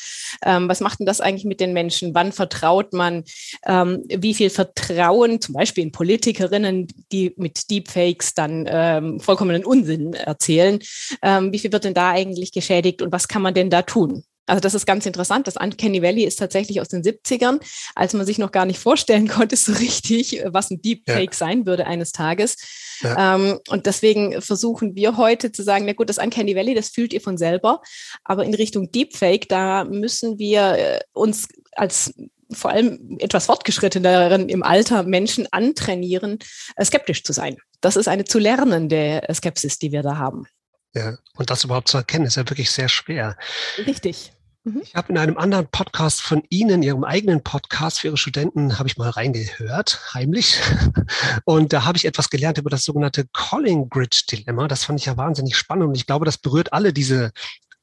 [0.44, 2.14] Ähm, was macht denn das eigentlich mit den Menschen?
[2.14, 3.24] Wann vertraut man?
[3.66, 10.14] Ähm, wie viel Vertrauen, zum Beispiel in Politikerinnen, die mit Deepfakes dann ähm, vollkommenen Unsinn
[10.14, 10.80] erzählen?
[11.22, 14.24] Ähm, wie viel wird denn da eigentlich geschädigt und was kann man denn da tun?
[14.48, 15.48] Also das ist ganz interessant.
[15.48, 17.60] Das Uncanny Valley ist tatsächlich aus den 70ern,
[17.96, 21.38] als man sich noch gar nicht vorstellen konnte, so richtig, was ein Deepfake ja.
[21.38, 22.58] sein würde eines Tages.
[23.02, 23.36] Ja.
[23.36, 27.14] Ähm, und deswegen versuchen wir heute zu sagen, na gut, das Uncanny Valley, das fühlt
[27.14, 27.82] ihr von selber.
[28.24, 32.14] Aber in Richtung Deepfake, da müssen wir äh, uns als
[32.52, 36.40] vor allem etwas fortgeschritteneren im Alter Menschen antrainieren,
[36.76, 37.58] äh, skeptisch zu sein.
[37.82, 40.46] Das ist eine zu lernende Skepsis, die wir da haben.
[40.94, 43.38] Ja, und das überhaupt zu erkennen, ist ja wirklich sehr schwer.
[43.86, 44.32] Richtig.
[44.66, 44.82] Mhm.
[44.82, 48.90] Ich habe in einem anderen Podcast von Ihnen, Ihrem eigenen Podcast für Ihre Studenten, habe
[48.90, 50.60] ich mal reingehört, heimlich.
[51.46, 54.68] Und da habe ich etwas gelernt über das sogenannte Calling-Grid-Dilemma.
[54.68, 57.32] Das fand ich ja wahnsinnig spannend und ich glaube, das berührt alle diese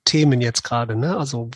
[0.04, 0.96] Themen jetzt gerade.
[0.96, 1.16] Ne?
[1.16, 1.50] Also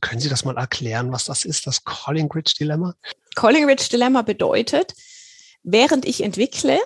[0.00, 2.94] können Sie das mal erklären, was das ist, das Calling-Grid-Dilemma?
[3.34, 4.94] Calling-Grid-Dilemma bedeutet,
[5.62, 6.78] während ich entwickle,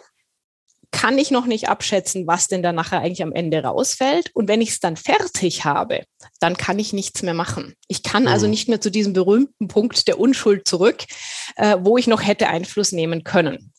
[0.92, 4.30] kann ich noch nicht abschätzen, was denn da nachher eigentlich am Ende rausfällt.
[4.34, 6.04] Und wenn ich es dann fertig habe,
[6.38, 7.74] dann kann ich nichts mehr machen.
[7.88, 8.50] Ich kann also mhm.
[8.50, 11.04] nicht mehr zu diesem berühmten Punkt der Unschuld zurück,
[11.56, 13.72] äh, wo ich noch hätte Einfluss nehmen können.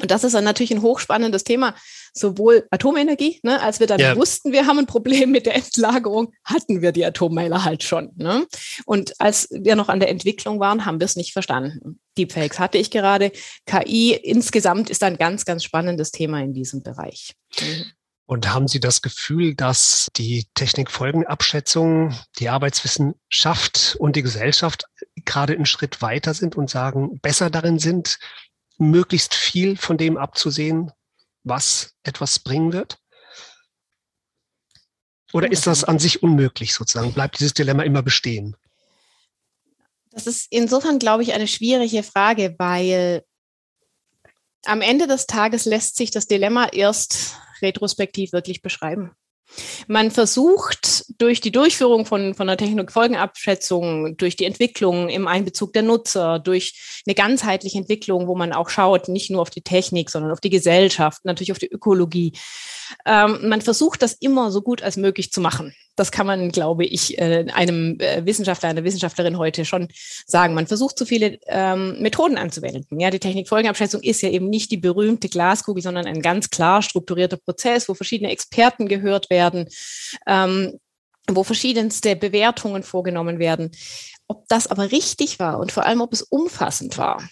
[0.00, 1.74] Und das ist dann natürlich ein hochspannendes Thema,
[2.14, 4.16] sowohl Atomenergie, ne, als wir dann ja.
[4.16, 8.10] wussten, wir haben ein Problem mit der Endlagerung, hatten wir die Atommeiler halt schon.
[8.16, 8.46] Ne?
[8.86, 12.00] Und als wir noch an der Entwicklung waren, haben wir es nicht verstanden.
[12.16, 13.32] Deepfakes hatte ich gerade.
[13.66, 17.34] KI insgesamt ist ein ganz, ganz spannendes Thema in diesem Bereich.
[17.60, 17.92] Mhm.
[18.30, 24.84] Und haben Sie das Gefühl, dass die Technikfolgenabschätzung, die Arbeitswissenschaft und die Gesellschaft
[25.24, 28.18] gerade einen Schritt weiter sind und sagen, besser darin sind,
[28.78, 30.92] möglichst viel von dem abzusehen,
[31.44, 32.98] was etwas bringen wird?
[35.32, 37.12] Oder ist das an sich unmöglich sozusagen?
[37.12, 38.56] Bleibt dieses Dilemma immer bestehen?
[40.10, 43.24] Das ist insofern, glaube ich, eine schwierige Frage, weil
[44.64, 49.12] am Ende des Tages lässt sich das Dilemma erst retrospektiv wirklich beschreiben.
[49.86, 55.82] Man versucht durch die Durchführung von, von der Technikfolgenabschätzung, durch die Entwicklung im Einbezug der
[55.82, 60.32] Nutzer, durch eine ganzheitliche Entwicklung, wo man auch schaut, nicht nur auf die Technik, sondern
[60.32, 62.32] auf die Gesellschaft, natürlich auf die Ökologie,
[63.06, 65.74] ähm, man versucht das immer so gut als möglich zu machen.
[65.98, 69.88] Das kann man, glaube ich, äh, einem äh, Wissenschaftler, einer Wissenschaftlerin heute schon
[70.26, 70.54] sagen.
[70.54, 73.00] Man versucht so viele ähm, Methoden anzuwenden.
[73.00, 77.36] Ja, die Technikfolgenabschätzung ist ja eben nicht die berühmte Glaskugel, sondern ein ganz klar strukturierter
[77.36, 79.68] Prozess, wo verschiedene Experten gehört werden,
[80.26, 80.78] ähm,
[81.28, 83.72] wo verschiedenste Bewertungen vorgenommen werden.
[84.28, 87.28] Ob das aber richtig war und vor allem, ob es umfassend war,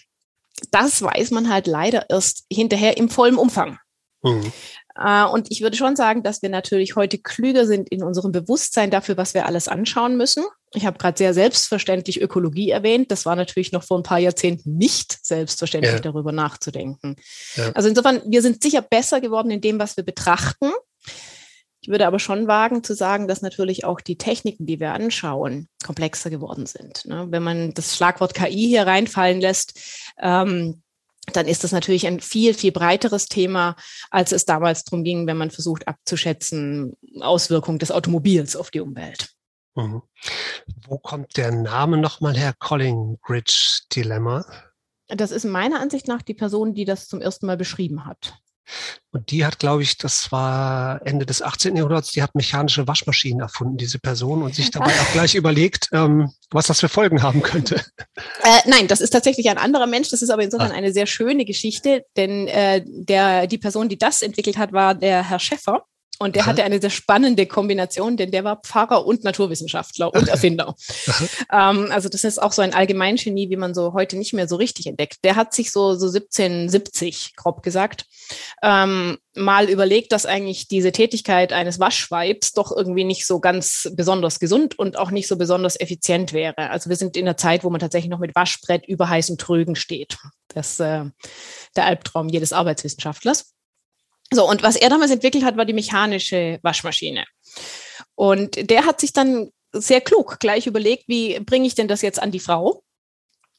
[0.73, 3.79] das weiß man halt leider erst hinterher im vollen Umfang.
[4.23, 4.53] Mhm.
[4.99, 8.91] Äh, und ich würde schon sagen, dass wir natürlich heute klüger sind in unserem Bewusstsein
[8.91, 10.45] dafür, was wir alles anschauen müssen.
[10.75, 13.11] Ich habe gerade sehr selbstverständlich Ökologie erwähnt.
[13.11, 16.01] Das war natürlich noch vor ein paar Jahrzehnten nicht selbstverständlich, ja.
[16.01, 17.17] darüber nachzudenken.
[17.55, 17.73] Ja.
[17.73, 20.71] Also insofern, wir sind sicher besser geworden in dem, was wir betrachten.
[21.81, 25.69] Ich würde aber schon wagen zu sagen, dass natürlich auch die Techniken, die wir anschauen,
[25.85, 27.05] komplexer geworden sind.
[27.05, 27.27] Ne?
[27.31, 29.79] Wenn man das Schlagwort KI hier reinfallen lässt,
[30.21, 30.83] ähm,
[31.33, 33.77] dann ist das natürlich ein viel, viel breiteres Thema,
[34.11, 39.31] als es damals darum ging, wenn man versucht abzuschätzen, Auswirkungen des Automobils auf die Umwelt.
[39.75, 40.03] Mhm.
[40.87, 42.55] Wo kommt der Name nochmal her?
[42.59, 44.45] Collingridge Dilemma?
[45.09, 48.35] Das ist meiner Ansicht nach die Person, die das zum ersten Mal beschrieben hat.
[49.13, 51.77] Und die hat, glaube ich, das war Ende des 18.
[51.77, 56.33] Jahrhunderts, die hat mechanische Waschmaschinen erfunden, diese Person, und sich dabei auch gleich überlegt, ähm,
[56.51, 57.77] was das für Folgen haben könnte.
[58.43, 60.11] Äh, nein, das ist tatsächlich ein anderer Mensch.
[60.11, 60.75] Das ist aber insofern ah.
[60.75, 65.29] eine sehr schöne Geschichte, denn äh, der, die Person, die das entwickelt hat, war der
[65.29, 65.85] Herr Schäffer.
[66.19, 66.51] Und der Aha.
[66.51, 70.75] hatte eine sehr spannende Kombination, denn der war Pfarrer und Naturwissenschaftler und Erfinder.
[71.53, 74.57] ähm, also das ist auch so ein Allgemeingenie, wie man so heute nicht mehr so
[74.57, 75.19] richtig entdeckt.
[75.25, 78.07] Der hat sich so, so 1770, grob gesagt,
[78.63, 84.41] ähm, mal überlegt, dass eigentlich diese Tätigkeit eines Waschweibs doch irgendwie nicht so ganz besonders
[84.41, 86.71] gesund und auch nicht so besonders effizient wäre.
[86.71, 89.77] Also wir sind in einer Zeit, wo man tatsächlich noch mit Waschbrett über heißen Trögen
[89.77, 90.17] steht.
[90.49, 91.05] Das ist äh,
[91.77, 93.56] der Albtraum jedes Arbeitswissenschaftlers.
[94.33, 97.25] So, und was er damals entwickelt hat, war die mechanische Waschmaschine.
[98.15, 102.21] Und der hat sich dann sehr klug gleich überlegt, wie bringe ich denn das jetzt
[102.21, 102.83] an die Frau?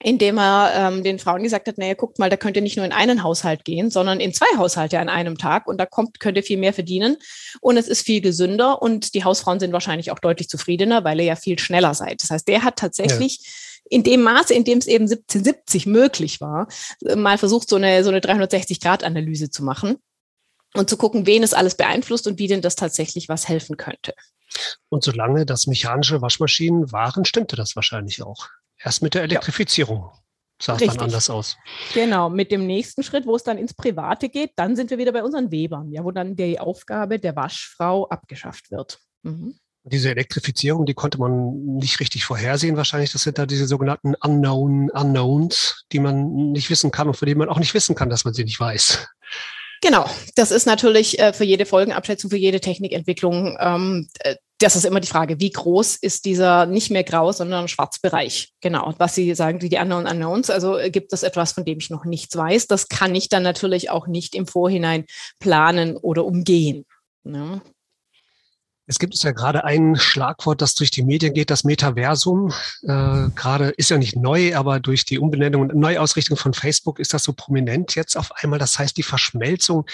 [0.04, 2.86] Indem er ähm, den Frauen gesagt hat, naja, guckt mal, da könnt ihr nicht nur
[2.86, 6.38] in einen Haushalt gehen, sondern in zwei Haushalte an einem Tag und da kommt, könnt
[6.38, 7.18] ihr viel mehr verdienen
[7.62, 11.26] und es ist viel gesünder und die Hausfrauen sind wahrscheinlich auch deutlich zufriedener, weil ihr
[11.26, 12.22] ja viel schneller seid.
[12.22, 13.52] Das heißt, der hat tatsächlich ja
[13.90, 16.68] in dem Maße, in dem es eben 1770 möglich war,
[17.16, 19.98] mal versucht, so eine, so eine 360-Grad-Analyse zu machen
[20.78, 24.13] und zu gucken, wen es alles beeinflusst und wie denn das tatsächlich was helfen könnte.
[24.90, 28.48] Und solange das mechanische Waschmaschinen waren, stimmte das wahrscheinlich auch.
[28.80, 30.00] Erst mit der Elektrifizierung.
[30.00, 30.13] Ja.
[30.60, 31.58] Sah es dann anders aus.
[31.94, 35.12] Genau, mit dem nächsten Schritt, wo es dann ins Private geht, dann sind wir wieder
[35.12, 39.00] bei unseren Webern, ja, wo dann die Aufgabe der Waschfrau abgeschafft wird.
[39.22, 39.56] Mhm.
[39.84, 43.12] Diese Elektrifizierung, die konnte man nicht richtig vorhersehen wahrscheinlich.
[43.12, 47.40] Das sind da diese sogenannten Unknown Unknowns, die man nicht wissen kann und von denen
[47.40, 49.08] man auch nicht wissen kann, dass man sie nicht weiß.
[49.82, 54.86] Genau, das ist natürlich äh, für jede Folgenabschätzung, für jede Technikentwicklung, ähm, äh, das ist
[54.86, 58.54] immer die Frage, wie groß ist dieser nicht mehr grau, sondern Schwarzbereich?
[58.60, 61.92] Genau, was Sie sagen, die Unknown Unknowns, also äh, gibt es etwas, von dem ich
[61.92, 62.66] noch nichts weiß.
[62.68, 65.06] Das kann ich dann natürlich auch nicht im Vorhinein
[65.40, 66.86] planen oder umgehen.
[67.24, 67.62] Ne?
[68.89, 72.54] Es gibt ja gerade ein Schlagwort, das durch die Medien geht, das Metaversum.
[72.84, 77.13] Äh, gerade ist ja nicht neu, aber durch die Umbenennung und Neuausrichtung von Facebook ist
[77.13, 78.60] das so prominent jetzt auf einmal.
[78.60, 79.86] Das heißt, die Verschmelzung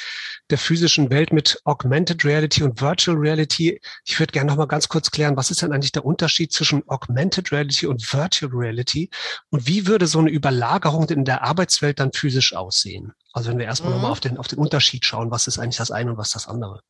[0.52, 3.82] der physischen Welt mit Augmented Reality und Virtual Reality.
[4.06, 6.88] Ich würde gerne noch mal ganz kurz klären, was ist denn eigentlich der Unterschied zwischen
[6.88, 9.10] Augmented Reality und Virtual Reality?
[9.50, 13.14] Und wie würde so eine Überlagerung in der Arbeitswelt dann physisch aussehen?
[13.34, 13.96] Also wenn wir erstmal mhm.
[13.96, 16.48] nochmal auf den, auf den Unterschied schauen, was ist eigentlich das eine und was das
[16.48, 16.82] andere?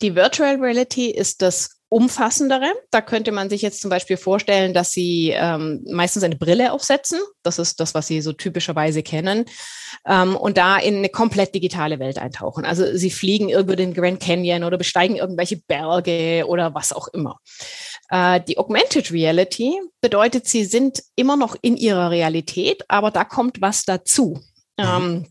[0.00, 2.72] Die Virtual Reality ist das umfassendere.
[2.90, 7.20] Da könnte man sich jetzt zum Beispiel vorstellen, dass Sie ähm, meistens eine Brille aufsetzen.
[7.42, 9.44] Das ist das, was Sie so typischerweise kennen.
[10.06, 12.64] Ähm, und da in eine komplett digitale Welt eintauchen.
[12.64, 17.40] Also Sie fliegen über den Grand Canyon oder besteigen irgendwelche Berge oder was auch immer.
[18.08, 23.60] Äh, die Augmented Reality bedeutet, Sie sind immer noch in Ihrer Realität, aber da kommt
[23.60, 24.40] was dazu.
[24.78, 24.84] Mhm.
[24.84, 25.26] Ähm,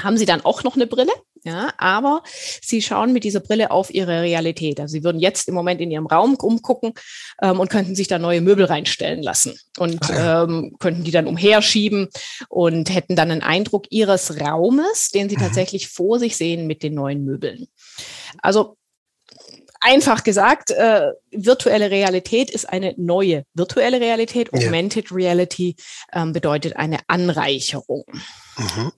[0.00, 1.12] haben Sie dann auch noch eine Brille?
[1.46, 2.22] Ja, aber
[2.62, 4.80] sie schauen mit dieser Brille auf ihre Realität.
[4.80, 6.94] Also sie würden jetzt im Moment in ihrem Raum umgucken
[7.42, 10.44] ähm, und könnten sich da neue Möbel reinstellen lassen und ja.
[10.44, 12.08] ähm, könnten die dann umherschieben
[12.48, 15.42] und hätten dann einen Eindruck ihres Raumes, den sie mhm.
[15.42, 17.66] tatsächlich vor sich sehen mit den neuen Möbeln.
[18.40, 18.78] Also
[19.84, 24.52] einfach gesagt, äh, virtuelle Realität ist eine neue virtuelle Realität.
[24.54, 25.16] Augmented ja.
[25.16, 25.76] Reality
[26.12, 28.04] ähm, bedeutet eine Anreicherung.
[28.56, 28.92] Mhm.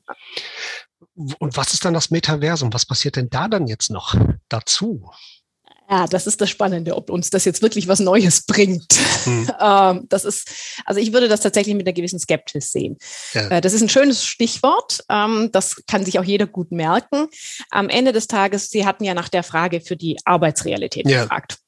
[1.16, 2.72] Und was ist dann das Metaversum?
[2.72, 4.14] Was passiert denn da dann jetzt noch
[4.48, 5.10] dazu?
[5.88, 8.92] Ja, das ist das Spannende, ob uns das jetzt wirklich was Neues bringt.
[9.24, 9.50] Hm.
[9.58, 10.48] Ähm, das ist,
[10.84, 12.98] also ich würde das tatsächlich mit einer gewissen Skepsis sehen.
[13.32, 13.48] Ja.
[13.48, 15.02] Äh, das ist ein schönes Stichwort.
[15.08, 17.28] Ähm, das kann sich auch jeder gut merken.
[17.70, 21.22] Am Ende des Tages, Sie hatten ja nach der Frage für die Arbeitsrealität ja.
[21.22, 21.58] gefragt.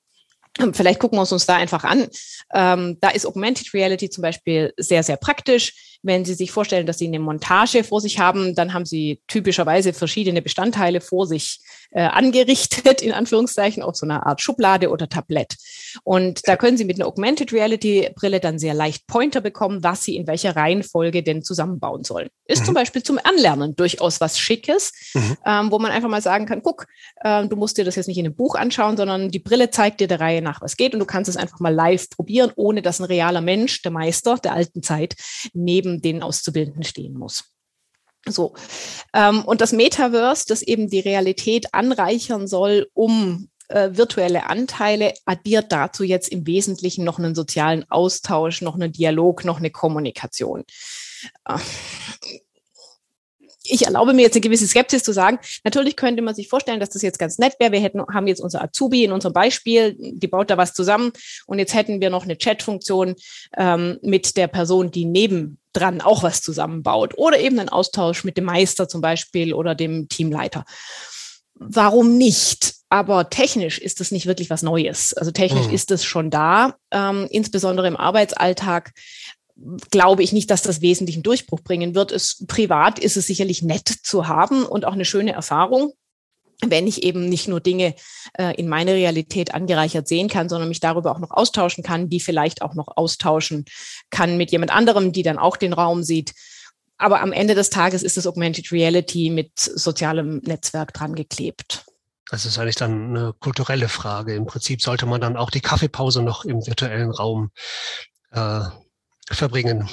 [0.72, 2.08] Vielleicht gucken wir uns da einfach an.
[2.52, 5.88] Ähm, da ist Augmented Reality zum Beispiel sehr, sehr praktisch.
[6.02, 9.92] Wenn Sie sich vorstellen, dass Sie eine Montage vor sich haben, dann haben Sie typischerweise
[9.92, 15.56] verschiedene Bestandteile vor sich äh, angerichtet, in Anführungszeichen, auf so einer Art Schublade oder Tablett.
[16.04, 20.02] Und da können Sie mit einer Augmented Reality Brille dann sehr leicht Pointer bekommen, was
[20.02, 22.28] Sie in welcher Reihenfolge denn zusammenbauen sollen.
[22.46, 22.66] Ist mhm.
[22.66, 25.37] zum Beispiel zum Anlernen durchaus was Schickes, mhm.
[25.46, 26.87] ähm, wo man einfach mal sagen kann, guck,
[27.22, 30.00] äh, du musst dir das jetzt nicht in einem Buch anschauen, sondern die Brille zeigt
[30.00, 32.82] dir der Reihe nach, was geht und du kannst es einfach mal live probieren, ohne
[32.82, 35.14] dass ein realer Mensch, der Meister der alten Zeit,
[35.54, 37.44] neben den Auszubildenden stehen muss.
[38.27, 38.55] So.
[39.14, 45.72] Ähm, und das Metaverse, das eben die Realität anreichern soll, um äh, virtuelle Anteile, addiert
[45.72, 50.64] dazu jetzt im Wesentlichen noch einen sozialen Austausch, noch einen Dialog, noch eine Kommunikation.
[51.46, 51.59] Äh,
[53.70, 55.38] ich erlaube mir jetzt eine gewisse Skepsis zu sagen.
[55.64, 57.72] Natürlich könnte man sich vorstellen, dass das jetzt ganz nett wäre.
[57.72, 61.12] Wir hätten, haben jetzt unser Azubi in unserem Beispiel, die baut da was zusammen
[61.46, 63.14] und jetzt hätten wir noch eine Chat-Funktion
[63.57, 68.37] ähm, mit der Person, die neben dran auch was zusammenbaut oder eben einen Austausch mit
[68.37, 70.64] dem Meister zum Beispiel oder dem Teamleiter.
[71.54, 72.74] Warum nicht?
[72.90, 75.12] Aber technisch ist das nicht wirklich was Neues.
[75.12, 75.74] Also technisch mhm.
[75.74, 78.92] ist es schon da, ähm, insbesondere im Arbeitsalltag
[79.90, 82.12] glaube ich nicht, dass das wesentlichen Durchbruch bringen wird.
[82.12, 85.92] Es, privat ist es sicherlich nett zu haben und auch eine schöne Erfahrung.
[86.66, 87.94] wenn ich eben nicht nur Dinge
[88.37, 92.18] äh, in meine Realität angereichert sehen kann, sondern mich darüber auch noch austauschen kann, die
[92.18, 93.64] vielleicht auch noch austauschen
[94.11, 96.35] kann mit jemand anderem, die dann auch den Raum sieht.
[96.97, 101.85] Aber am Ende des Tages ist das Augmented Reality mit sozialem Netzwerk dran geklebt.
[102.29, 104.35] Das ist eigentlich dann eine kulturelle Frage.
[104.35, 107.51] Im Prinzip sollte man dann auch die Kaffeepause noch im virtuellen Raum
[108.33, 108.62] äh,
[109.34, 109.88] verbringen.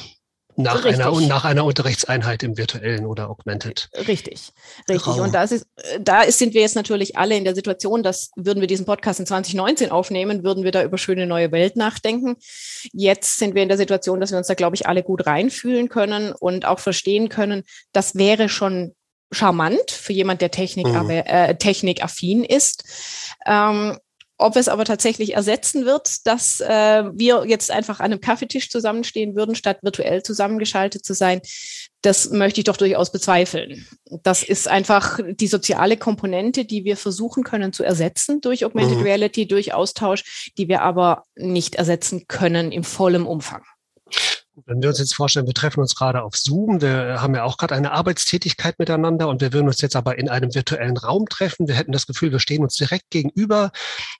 [0.57, 3.89] Nach einer, nach einer Unterrichtseinheit im virtuellen oder augmented.
[4.07, 4.53] Richtig,
[4.87, 5.05] richtig.
[5.05, 5.19] Raum.
[5.19, 5.65] Und da, ist,
[5.99, 9.19] da ist, sind wir jetzt natürlich alle in der Situation, dass würden wir diesen Podcast
[9.19, 12.37] in 2019 aufnehmen, würden wir da über schöne neue Welt nachdenken.
[12.93, 15.89] Jetzt sind wir in der Situation, dass wir uns da, glaube ich, alle gut reinfühlen
[15.89, 18.95] können und auch verstehen können, das wäre schon
[19.33, 21.09] charmant für jemand, der Technik, mhm.
[21.09, 22.85] äh, technikaffin ist.
[23.45, 23.97] Ähm,
[24.37, 29.35] ob es aber tatsächlich ersetzen wird, dass äh, wir jetzt einfach an einem Kaffeetisch zusammenstehen
[29.35, 31.41] würden, statt virtuell zusammengeschaltet zu sein,
[32.01, 33.87] das möchte ich doch durchaus bezweifeln.
[34.23, 39.03] Das ist einfach die soziale Komponente, die wir versuchen können zu ersetzen durch Augmented mhm.
[39.03, 43.63] Reality, durch Austausch, die wir aber nicht ersetzen können im vollen Umfang.
[44.65, 47.57] Wenn wir uns jetzt vorstellen, wir treffen uns gerade auf Zoom, wir haben ja auch
[47.57, 51.67] gerade eine Arbeitstätigkeit miteinander und wir würden uns jetzt aber in einem virtuellen Raum treffen.
[51.67, 53.71] Wir hätten das Gefühl, wir stehen uns direkt gegenüber.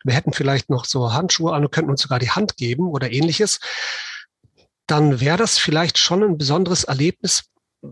[0.03, 3.11] Wir hätten vielleicht noch so Handschuhe an und könnten uns sogar die Hand geben oder
[3.11, 3.59] ähnliches.
[4.87, 7.45] Dann wäre das vielleicht schon ein besonderes Erlebnis.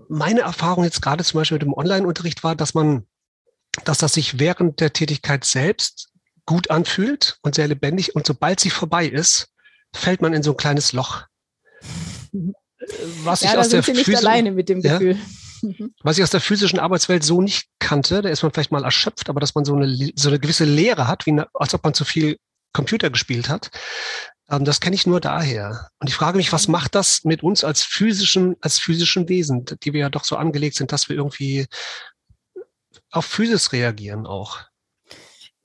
[0.09, 3.07] Meine Erfahrung jetzt gerade zum Beispiel mit dem Online-Unterricht war, dass man,
[3.85, 6.09] dass das sich während der Tätigkeit selbst
[6.45, 9.47] gut anfühlt und sehr lebendig und sobald sie vorbei ist,
[9.95, 11.23] fällt man in so ein kleines Loch
[13.23, 15.17] was ja, ich aus der nicht alleine mit dem Gefühl.
[15.61, 18.83] Ja, was ich aus der physischen Arbeitswelt so nicht kannte, da ist man vielleicht mal
[18.83, 21.83] erschöpft, aber dass man so eine, so eine gewisse Leere hat, wie eine, als ob
[21.83, 22.37] man zu viel
[22.73, 23.71] Computer gespielt hat,
[24.49, 25.89] ähm, das kenne ich nur daher.
[25.99, 29.93] Und ich frage mich, was macht das mit uns als physischen, als physischen Wesen, die
[29.93, 31.67] wir ja doch so angelegt sind, dass wir irgendwie
[33.11, 34.59] auf Physis reagieren auch?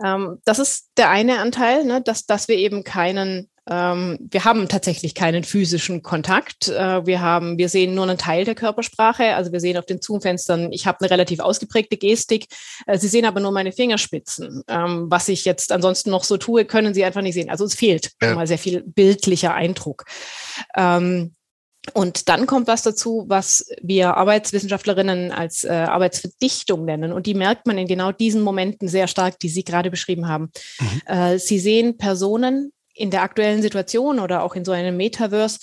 [0.03, 5.15] Ähm, das ist der eine Anteil, ne, dass, dass wir eben keinen wir haben tatsächlich
[5.15, 6.69] keinen physischen Kontakt.
[6.69, 9.35] Äh, wir haben, wir sehen nur einen Teil der Körpersprache.
[9.35, 12.47] Also wir sehen auf den Zoom-Fenstern, ich habe eine relativ ausgeprägte Gestik.
[12.87, 14.63] Äh, Sie sehen aber nur meine Fingerspitzen.
[14.69, 17.51] Ähm, was ich jetzt ansonsten noch so tue, können Sie einfach nicht sehen.
[17.51, 18.35] Also es fehlt ja.
[18.35, 20.07] mal sehr viel bildlicher Eindruck.
[20.75, 21.35] Ähm,
[21.93, 27.13] und dann kommt was dazu, was wir Arbeitswissenschaftlerinnen als äh, Arbeitsverdichtung nennen.
[27.13, 30.51] Und die merkt man in genau diesen Momenten sehr stark, die Sie gerade beschrieben haben.
[30.81, 31.39] Mhm.
[31.39, 35.59] Sie sehen Personen in der aktuellen Situation oder auch in so einem Metaverse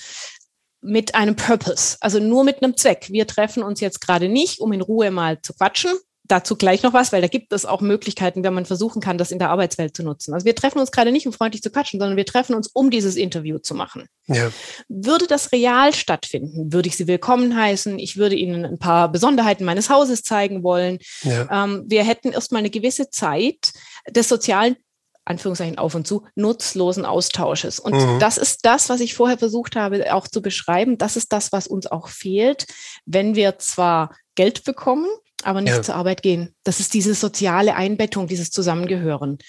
[0.81, 3.07] mit einem Purpose, also nur mit einem Zweck.
[3.09, 5.91] Wir treffen uns jetzt gerade nicht, um in Ruhe mal zu quatschen.
[6.27, 9.31] Dazu gleich noch was, weil da gibt es auch Möglichkeiten, wenn man versuchen kann, das
[9.31, 10.33] in der Arbeitswelt zu nutzen.
[10.33, 12.89] Also wir treffen uns gerade nicht, um freundlich zu quatschen, sondern wir treffen uns, um
[12.89, 14.07] dieses Interview zu machen.
[14.25, 14.51] Ja.
[14.87, 17.99] Würde das real stattfinden, würde ich Sie willkommen heißen.
[17.99, 20.97] Ich würde Ihnen ein paar Besonderheiten meines Hauses zeigen wollen.
[21.21, 21.63] Ja.
[21.63, 23.71] Ähm, wir hätten erstmal eine gewisse Zeit
[24.09, 24.77] des sozialen
[25.25, 27.79] Anführungszeichen auf und zu, nutzlosen Austausches.
[27.79, 28.19] Und mhm.
[28.19, 30.97] das ist das, was ich vorher versucht habe auch zu beschreiben.
[30.97, 32.67] Das ist das, was uns auch fehlt,
[33.05, 35.07] wenn wir zwar Geld bekommen,
[35.43, 35.81] aber nicht ja.
[35.81, 36.53] zur Arbeit gehen.
[36.63, 39.39] Das ist diese soziale Einbettung, dieses Zusammengehören.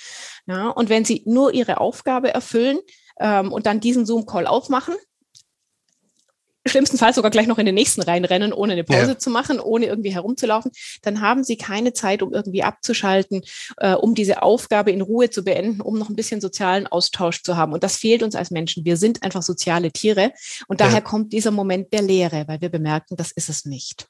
[0.47, 2.79] Ja, und wenn Sie nur Ihre Aufgabe erfüllen
[3.21, 4.95] ähm, und dann diesen Zoom-Call aufmachen,
[6.68, 9.18] schlimmstenfalls sogar gleich noch in den nächsten reinrennen, ohne eine Pause ja.
[9.18, 10.70] zu machen, ohne irgendwie herumzulaufen,
[11.02, 13.42] dann haben sie keine Zeit, um irgendwie abzuschalten,
[13.79, 17.57] äh, um diese Aufgabe in Ruhe zu beenden, um noch ein bisschen sozialen Austausch zu
[17.57, 17.72] haben.
[17.72, 18.85] Und das fehlt uns als Menschen.
[18.85, 20.33] Wir sind einfach soziale Tiere.
[20.68, 21.00] Und daher ja.
[21.00, 24.07] kommt dieser Moment der Leere, weil wir bemerken, das ist es nicht.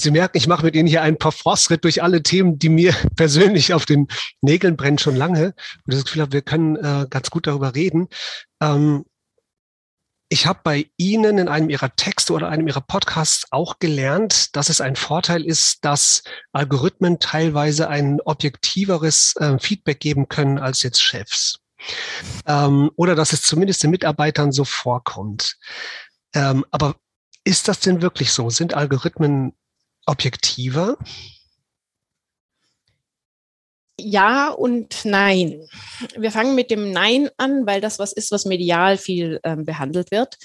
[0.00, 3.74] Sie merken, ich mache mit Ihnen hier einen Parforce-Ritt durch alle Themen, die mir persönlich
[3.74, 4.06] auf den
[4.40, 5.54] Nägeln brennen schon lange.
[5.84, 8.08] Und das Gefühl habe, wir können äh, ganz gut darüber reden.
[8.62, 9.04] Ähm,
[10.28, 14.68] ich habe bei Ihnen in einem Ihrer Texte oder einem Ihrer Podcasts auch gelernt, dass
[14.68, 21.02] es ein Vorteil ist, dass Algorithmen teilweise ein objektiveres äh, Feedback geben können als jetzt
[21.02, 21.60] Chefs.
[22.46, 25.56] Ähm, oder dass es zumindest den Mitarbeitern so vorkommt.
[26.34, 26.96] Ähm, aber
[27.44, 28.50] ist das denn wirklich so?
[28.50, 29.54] Sind Algorithmen
[30.04, 30.98] objektiver?
[34.00, 35.68] Ja und nein.
[36.16, 40.10] Wir fangen mit dem Nein an, weil das was ist, was medial viel ähm, behandelt
[40.10, 40.36] wird.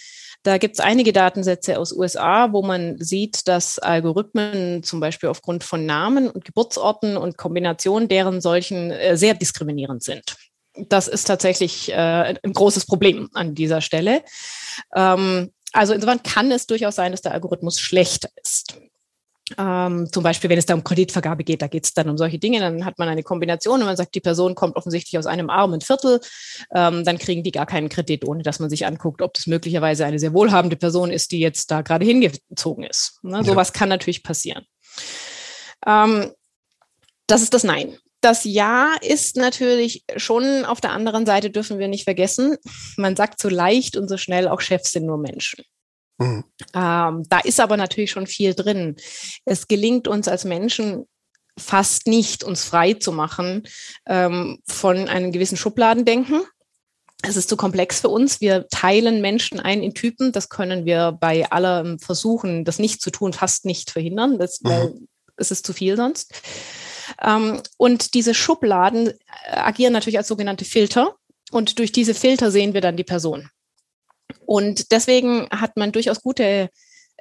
[0.43, 5.63] Da gibt es einige Datensätze aus USA, wo man sieht, dass Algorithmen zum Beispiel aufgrund
[5.63, 10.35] von Namen und Geburtsorten und Kombinationen deren solchen äh, sehr diskriminierend sind.
[10.75, 14.23] Das ist tatsächlich äh, ein großes Problem an dieser Stelle.
[14.95, 18.75] Ähm, also insofern kann es durchaus sein, dass der Algorithmus schlechter ist.
[19.57, 22.39] Ähm, zum Beispiel, wenn es da um Kreditvergabe geht, da geht es dann um solche
[22.39, 25.49] Dinge, dann hat man eine Kombination und man sagt, die Person kommt offensichtlich aus einem
[25.49, 26.19] armen Viertel,
[26.73, 30.05] ähm, dann kriegen die gar keinen Kredit, ohne dass man sich anguckt, ob das möglicherweise
[30.05, 33.19] eine sehr wohlhabende Person ist, die jetzt da gerade hingezogen ist.
[33.23, 33.37] Ne?
[33.37, 33.43] Ja.
[33.43, 34.65] Sowas kann natürlich passieren.
[35.85, 36.31] Ähm,
[37.27, 37.97] das ist das Nein.
[38.21, 42.57] das Ja ist natürlich schon auf der anderen Seite dürfen wir nicht vergessen.
[42.95, 45.63] Man sagt so leicht und so schnell, auch Chefs sind nur Menschen.
[46.17, 46.43] Mhm.
[46.73, 48.95] Ähm, da ist aber natürlich schon viel drin.
[49.45, 51.07] Es gelingt uns als Menschen
[51.57, 53.63] fast nicht, uns frei zu machen
[54.07, 56.41] ähm, von einem gewissen Schubladendenken.
[57.21, 58.41] Es ist zu komplex für uns.
[58.41, 60.31] Wir teilen Menschen ein in Typen.
[60.33, 64.39] Das können wir bei aller Versuchen, das nicht zu tun, fast nicht verhindern.
[64.39, 64.69] Das, mhm.
[64.69, 64.93] weil
[65.37, 66.33] es ist zu viel sonst.
[67.21, 69.13] Ähm, und diese Schubladen äh,
[69.51, 71.15] agieren natürlich als sogenannte Filter.
[71.51, 73.49] Und durch diese Filter sehen wir dann die Person.
[74.45, 76.69] Und deswegen hat man durchaus gute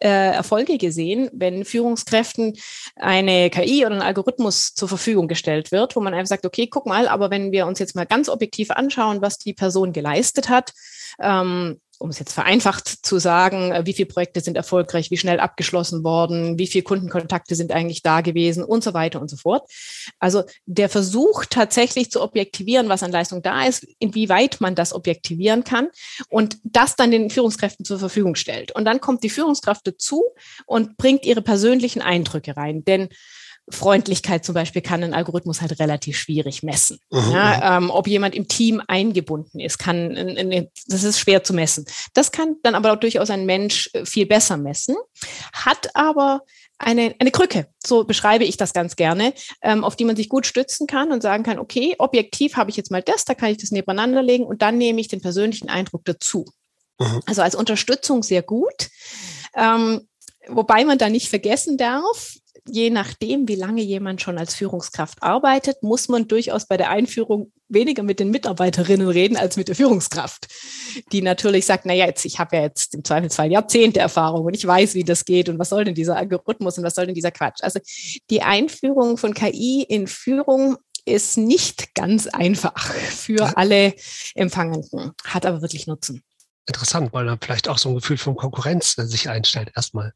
[0.03, 2.55] äh, Erfolge gesehen, wenn Führungskräften
[2.97, 6.87] eine KI oder ein Algorithmus zur Verfügung gestellt wird, wo man einfach sagt, okay, guck
[6.87, 10.73] mal, aber wenn wir uns jetzt mal ganz objektiv anschauen, was die Person geleistet hat,
[11.21, 15.41] ähm, um es jetzt vereinfacht zu sagen, äh, wie viele Projekte sind erfolgreich, wie schnell
[15.41, 19.71] abgeschlossen worden, wie viele Kundenkontakte sind eigentlich da gewesen und so weiter und so fort.
[20.19, 25.65] Also der Versuch tatsächlich zu objektivieren, was an Leistung da ist, inwieweit man das objektivieren
[25.65, 25.89] kann
[26.29, 28.73] und das dann den Führungskräften zur Verfügung stellt.
[28.73, 30.25] Und dann kommt die Führungskraft dazu
[30.67, 32.85] und bringt ihre persönlichen Eindrücke rein.
[32.85, 33.09] Denn
[33.71, 36.99] Freundlichkeit zum Beispiel kann ein Algorithmus halt relativ schwierig messen.
[37.11, 37.31] Mhm.
[37.33, 40.15] Ja, ähm, ob jemand im Team eingebunden ist, kann,
[40.89, 41.87] das ist schwer zu messen.
[42.13, 44.97] Das kann dann aber auch durchaus ein Mensch äh, viel besser messen,
[45.53, 46.43] hat aber
[46.79, 49.33] eine, eine Krücke, so beschreibe ich das ganz gerne,
[49.63, 52.77] ähm, auf die man sich gut stützen kann und sagen kann, okay, objektiv habe ich
[52.77, 55.69] jetzt mal das, da kann ich das nebeneinander legen und dann nehme ich den persönlichen
[55.69, 56.47] Eindruck dazu.
[56.99, 57.21] Mhm.
[57.27, 58.89] Also als Unterstützung sehr gut.
[59.55, 60.09] Ähm,
[60.49, 62.35] wobei man da nicht vergessen darf,
[62.69, 67.53] je nachdem, wie lange jemand schon als Führungskraft arbeitet, muss man durchaus bei der Einführung
[67.69, 70.47] weniger mit den Mitarbeiterinnen reden als mit der Führungskraft,
[71.13, 74.67] die natürlich sagt, naja, jetzt, ich habe ja jetzt im Zweifelsfall Jahrzehnte Erfahrung und ich
[74.67, 77.31] weiß, wie das geht und was soll denn dieser Algorithmus und was soll denn dieser
[77.31, 77.63] Quatsch.
[77.63, 77.81] Also
[78.31, 83.95] die Einführung von KI in Führung ist nicht ganz einfach für alle
[84.35, 86.23] Empfangenden, hat aber wirklich Nutzen.
[86.67, 90.13] Interessant, weil dann vielleicht auch so ein Gefühl von Konkurrenz äh, sich einstellt erstmal.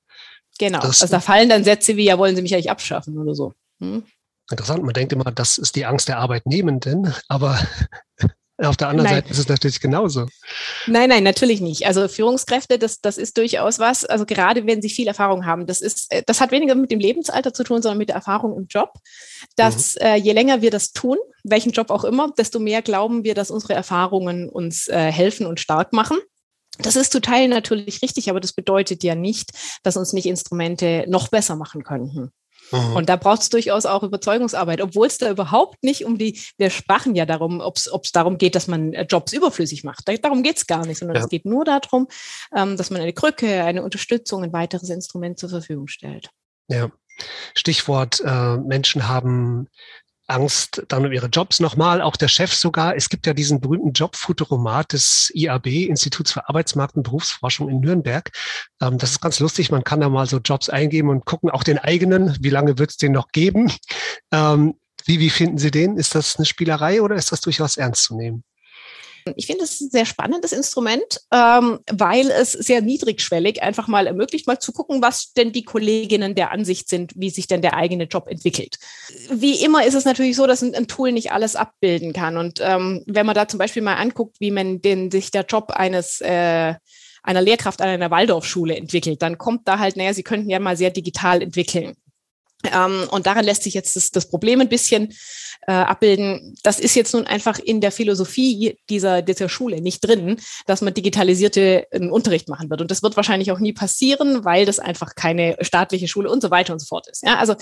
[0.59, 0.81] Genau.
[0.81, 3.53] Also da fallen dann Sätze wie, ja, wollen Sie mich eigentlich abschaffen oder so.
[3.81, 4.05] Hm?
[4.51, 7.59] Interessant, man denkt immer, das ist die Angst der Arbeitnehmenden, aber
[8.59, 9.17] auf der anderen nein.
[9.17, 10.27] Seite ist es natürlich genauso.
[10.87, 11.87] Nein, nein, natürlich nicht.
[11.87, 15.83] Also Führungskräfte, das, das ist durchaus was, also gerade wenn sie viel Erfahrung haben, das
[15.83, 18.67] ist, äh, das hat weniger mit dem Lebensalter zu tun, sondern mit der Erfahrung im
[18.67, 18.95] Job.
[19.57, 20.01] Dass mhm.
[20.07, 23.51] äh, je länger wir das tun, welchen Job auch immer, desto mehr glauben wir, dass
[23.51, 26.17] unsere Erfahrungen uns äh, helfen und stark machen.
[26.79, 29.51] Das ist zu Teilen natürlich richtig, aber das bedeutet ja nicht,
[29.83, 32.33] dass uns nicht Instrumente noch besser machen könnten.
[32.73, 32.97] Mhm.
[32.97, 36.71] Und da braucht es durchaus auch Überzeugungsarbeit, obwohl es da überhaupt nicht um die, wir
[36.71, 40.09] sprachen ja darum, ob es darum geht, dass man äh, Jobs überflüssig macht.
[40.23, 41.23] darum geht es gar nicht, sondern ja.
[41.23, 42.09] es geht nur darum,
[42.55, 46.31] ähm, dass man eine Krücke, eine Unterstützung, ein weiteres Instrument zur Verfügung stellt.
[46.69, 46.91] Ja.
[47.55, 49.69] Stichwort, äh, Menschen haben
[50.27, 52.97] Angst dann um ihre Jobs nochmal, auch der Chef sogar.
[52.97, 58.31] Es gibt ja diesen berühmten Jobfuturomat des IAB, Instituts für Arbeitsmarkt und Berufsforschung in Nürnberg.
[58.81, 59.71] Ähm, das ist ganz lustig.
[59.71, 62.91] Man kann da mal so Jobs eingeben und gucken, auch den eigenen, wie lange wird
[62.91, 63.73] es den noch geben.
[64.33, 64.75] Ähm,
[65.05, 65.97] wie, wie finden Sie den?
[65.97, 68.43] Ist das eine Spielerei oder ist das durchaus ernst zu nehmen?
[69.35, 74.47] Ich finde es ein sehr spannendes Instrument, ähm, weil es sehr niedrigschwellig einfach mal ermöglicht,
[74.47, 78.05] mal zu gucken, was denn die Kolleginnen der Ansicht sind, wie sich denn der eigene
[78.05, 78.79] Job entwickelt.
[79.31, 82.37] Wie immer ist es natürlich so, dass ein, ein Tool nicht alles abbilden kann.
[82.37, 85.71] Und ähm, wenn man da zum Beispiel mal anguckt, wie man den, sich der Job
[85.71, 86.75] eines äh,
[87.23, 90.77] einer Lehrkraft an einer Waldorfschule entwickelt, dann kommt da halt, naja, sie könnten ja mal
[90.77, 91.97] sehr digital entwickeln.
[92.65, 95.15] Ähm, und daran lässt sich jetzt das, das Problem ein bisschen
[95.67, 96.57] äh, abbilden.
[96.63, 100.37] Das ist jetzt nun einfach in der Philosophie dieser, dieser Schule nicht drin,
[100.67, 102.81] dass man digitalisierte äh, Unterricht machen wird.
[102.81, 106.51] Und das wird wahrscheinlich auch nie passieren, weil das einfach keine staatliche Schule und so
[106.51, 107.23] weiter und so fort ist.
[107.23, 107.55] Ja, also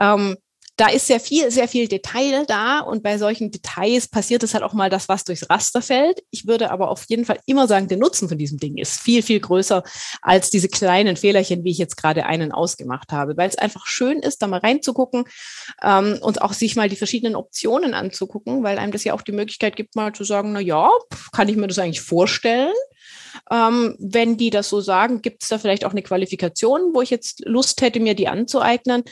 [0.00, 0.36] ähm,
[0.78, 4.62] da ist sehr viel, sehr viel Detail da und bei solchen Details passiert es halt
[4.62, 6.22] auch mal das, was durchs Raster fällt.
[6.30, 9.22] Ich würde aber auf jeden Fall immer sagen, der Nutzen von diesem Ding ist viel,
[9.22, 9.82] viel größer
[10.22, 14.20] als diese kleinen Fehlerchen, wie ich jetzt gerade einen ausgemacht habe, weil es einfach schön
[14.20, 15.24] ist, da mal reinzugucken
[15.82, 19.32] ähm, und auch sich mal die verschiedenen Optionen anzugucken, weil einem das ja auch die
[19.32, 20.90] Möglichkeit gibt, mal zu sagen, na ja,
[21.32, 22.74] kann ich mir das eigentlich vorstellen?
[23.50, 27.10] Ähm, wenn die das so sagen, gibt es da vielleicht auch eine Qualifikation, wo ich
[27.10, 29.02] jetzt Lust hätte, mir die anzueignen?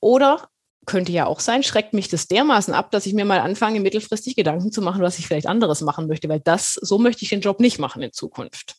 [0.00, 0.48] Oder
[0.86, 4.36] könnte ja auch sein, schreckt mich das dermaßen ab, dass ich mir mal anfange, mittelfristig
[4.36, 7.40] Gedanken zu machen, was ich vielleicht anderes machen möchte, weil das, so möchte ich den
[7.40, 8.76] Job nicht machen in Zukunft.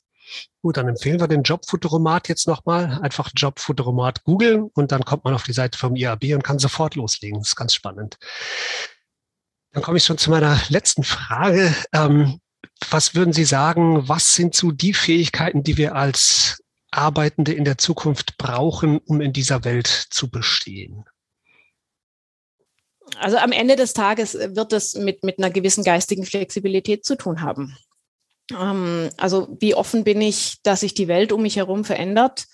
[0.61, 2.99] Gut, dann empfehlen wir den Jobfuturomat jetzt nochmal.
[3.01, 6.95] Einfach Jobfuturomat googeln und dann kommt man auf die Seite vom IAB und kann sofort
[6.95, 7.39] loslegen.
[7.39, 8.17] Das ist ganz spannend.
[9.73, 11.73] Dann komme ich schon zu meiner letzten Frage.
[11.93, 12.39] Ähm,
[12.89, 17.77] was würden Sie sagen, was sind so die Fähigkeiten, die wir als Arbeitende in der
[17.77, 21.05] Zukunft brauchen, um in dieser Welt zu bestehen?
[23.21, 27.41] Also am Ende des Tages wird es mit, mit einer gewissen geistigen Flexibilität zu tun
[27.41, 27.77] haben.
[28.51, 32.45] Ähm, also wie offen bin ich, dass sich die Welt um mich herum verändert,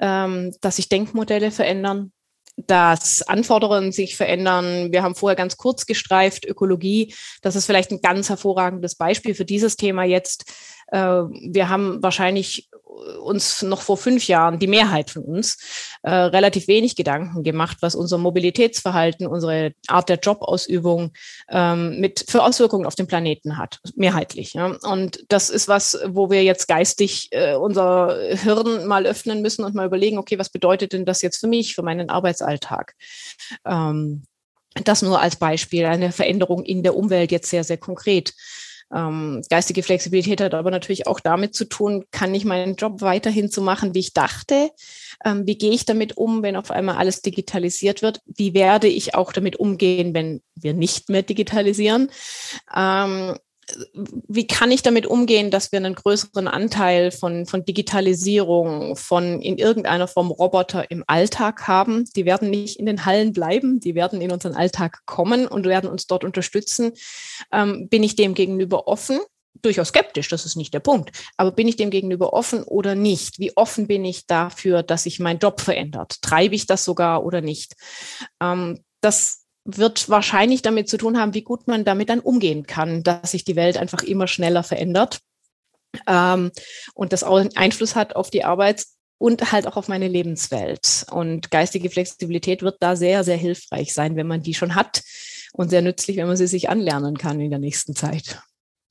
[0.00, 2.12] ähm, dass sich Denkmodelle verändern,
[2.56, 4.92] dass Anforderungen sich verändern.
[4.92, 7.14] Wir haben vorher ganz kurz gestreift, Ökologie.
[7.42, 10.44] Das ist vielleicht ein ganz hervorragendes Beispiel für dieses Thema jetzt.
[10.88, 12.68] Äh, wir haben wahrscheinlich
[13.20, 15.58] uns noch vor fünf Jahren, die Mehrheit von uns,
[16.02, 21.12] äh, relativ wenig Gedanken gemacht, was unser Mobilitätsverhalten, unsere Art der Jobausübung
[21.50, 24.54] ähm, mit für Auswirkungen auf den Planeten hat, mehrheitlich.
[24.54, 24.76] Ja.
[24.82, 29.74] Und das ist was, wo wir jetzt geistig äh, unser Hirn mal öffnen müssen und
[29.74, 32.94] mal überlegen, okay, was bedeutet denn das jetzt für mich, für meinen Arbeitsalltag?
[33.64, 34.22] Ähm,
[34.84, 38.34] das nur als Beispiel, eine Veränderung in der Umwelt jetzt sehr, sehr konkret.
[38.94, 43.48] Ähm, geistige Flexibilität hat aber natürlich auch damit zu tun, kann ich meinen Job weiterhin
[43.48, 44.70] so machen, wie ich dachte?
[45.24, 48.20] Ähm, wie gehe ich damit um, wenn auf einmal alles digitalisiert wird?
[48.26, 52.10] Wie werde ich auch damit umgehen, wenn wir nicht mehr digitalisieren?
[52.74, 53.36] Ähm,
[53.92, 59.58] wie kann ich damit umgehen, dass wir einen größeren Anteil von, von Digitalisierung, von in
[59.58, 62.04] irgendeiner Form Roboter im Alltag haben?
[62.14, 65.90] Die werden nicht in den Hallen bleiben, die werden in unseren Alltag kommen und werden
[65.90, 66.92] uns dort unterstützen.
[67.52, 69.18] Ähm, bin ich dem gegenüber offen?
[69.62, 71.10] Durchaus skeptisch, das ist nicht der Punkt.
[71.36, 73.38] Aber bin ich dem gegenüber offen oder nicht?
[73.38, 76.20] Wie offen bin ich dafür, dass sich mein Job verändert?
[76.22, 77.74] Treibe ich das sogar oder nicht?
[78.40, 83.02] Ähm, das wird wahrscheinlich damit zu tun haben, wie gut man damit dann umgehen kann,
[83.02, 85.20] dass sich die Welt einfach immer schneller verändert
[86.06, 86.50] ähm,
[86.94, 91.06] und das auch Einfluss hat auf die Arbeits- und halt auch auf meine Lebenswelt.
[91.10, 95.02] Und geistige Flexibilität wird da sehr, sehr hilfreich sein, wenn man die schon hat
[95.52, 98.40] und sehr nützlich, wenn man sie sich anlernen kann in der nächsten Zeit.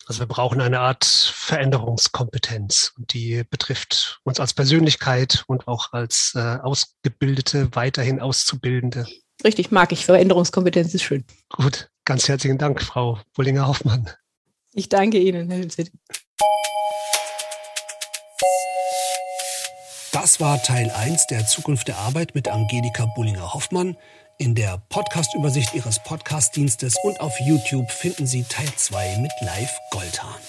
[0.08, 6.34] Also wir brauchen eine Art Veränderungskompetenz und die betrifft uns als Persönlichkeit und auch als
[6.36, 9.08] äh, Ausgebildete, weiterhin Auszubildende.
[9.44, 10.06] Richtig, mag ich.
[10.06, 11.24] Veränderungskompetenz ist schön.
[11.50, 14.10] Gut, ganz herzlichen Dank, Frau Bullinger-Hoffmann.
[14.74, 15.92] Ich danke Ihnen, Herr Hilfswit.
[20.12, 23.98] Das war Teil 1 der Zukunft der Arbeit mit Angelika Bullinger-Hoffmann.
[24.38, 30.42] In der Podcast-Übersicht Ihres Podcast-Dienstes und auf YouTube finden Sie Teil 2 mit Live Goldhahn.